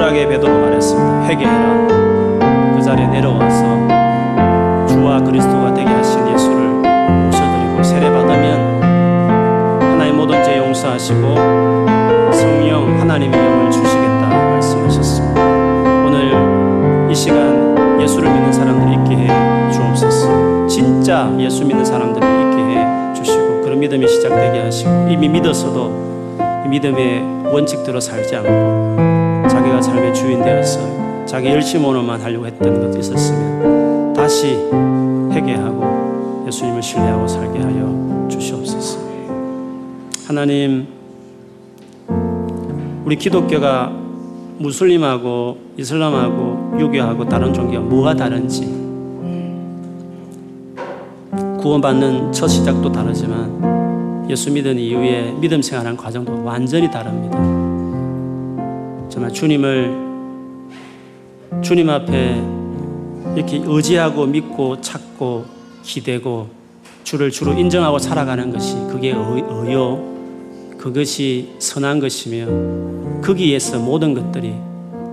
[0.05, 0.11] 되겠습니까?
[0.11, 1.25] 심플하게 베드로 말했습니다.
[1.25, 2.75] 회개해라.
[2.75, 3.65] 그 자리에 내려와서
[4.87, 8.83] 주와 그리스도가 되게 하신 예수를 모셔드리고 세례 받으면
[9.81, 11.35] 하나님 모든 죄 용서하시고
[12.33, 15.41] 성령 하나님의 영을 주시겠다 말씀하셨습니다.
[16.07, 20.67] 오늘 이 시간 예수를 믿는 사람들이 있게 해 주옵소서.
[20.67, 26.37] 진짜 예수 믿는 사람들이 있게 해 주시고 그런 믿음이 시작되게 하시고 이미 믿었어도
[26.67, 29.14] 이 믿음의 원칙대로 살지 않고
[29.85, 30.81] 삶의 주인 되어서
[31.27, 34.57] 자기 열심으로만 하려고 했던 것도 있었으면 다시
[35.31, 38.99] 회개하고 예수님을 신뢰하고 살게 하여 주시옵소서.
[40.27, 40.87] 하나님,
[43.05, 43.93] 우리 기독교가
[44.59, 48.63] 무슬림하고 이슬람하고 유교하고 다른 종교가 뭐가 다른지
[51.61, 57.64] 구원받는 첫 시작도 다르지만 예수 믿은 이후에 믿음 생활하는 과정도 완전히 다릅니다.
[59.15, 59.95] 정말 주님을
[61.63, 62.43] 주님 앞에
[63.37, 65.45] 이렇게 의지하고 믿고 찾고
[65.85, 66.49] 기대고
[67.05, 70.03] 주를 주로 인정하고 살아가는 것이 그게 의, 의요
[70.79, 74.53] 그것이 선한 것이며 거기에서 모든 것들이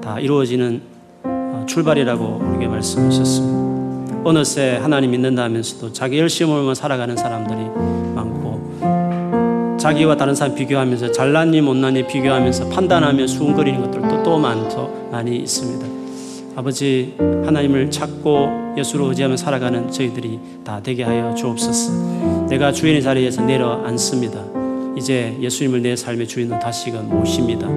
[0.02, 0.82] 다 이루어지는
[1.24, 4.24] 어, 출발이라고 우리에게 말씀하셨습니다.
[4.24, 7.61] 어느새 하나님 믿는다 하면서도 자기 열심으로만 살아가는 사람들이
[9.82, 15.88] 자기와 다른 사람 비교하면서 잘났니 못났니 비교하면서 판단하며 수군거리는 것들도 또 많도 많이 있습니다.
[16.56, 22.46] 아버지 하나님을 찾고 예수를 의지하며 살아가는 저희들이 다 되게 하여 주옵소서.
[22.48, 24.40] 내가 주인의 자리에서 내려앉습니다.
[24.96, 27.68] 이제 예수님을 내 삶의 주인으로 다시금 모십니다.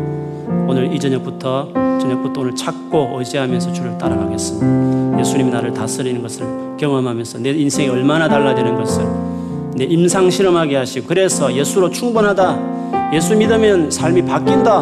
[0.68, 5.20] 오늘 이 저녁부터 저녁부터 오늘 찾고 의지하면서 주를 따라가겠습니다.
[5.20, 6.44] 예수님이 나를 다스리는 것을
[6.76, 9.33] 경험하면서 내 인생이 얼마나 달라지는 것을
[9.76, 13.12] 내 임상 실험하게 하시고 그래서 예수로 충분하다.
[13.12, 14.80] 예수 믿으면 삶이 바뀐다.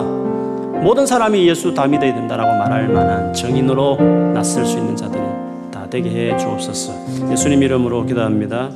[0.82, 3.96] 모든 사람이 예수 다 믿어야 된다라고 말할 만한 정인으로
[4.34, 5.22] 낯설 수 있는 자들이
[5.70, 6.92] 다 되게 해 주옵소서.
[7.30, 8.70] 예수님 이름으로 기도합니다.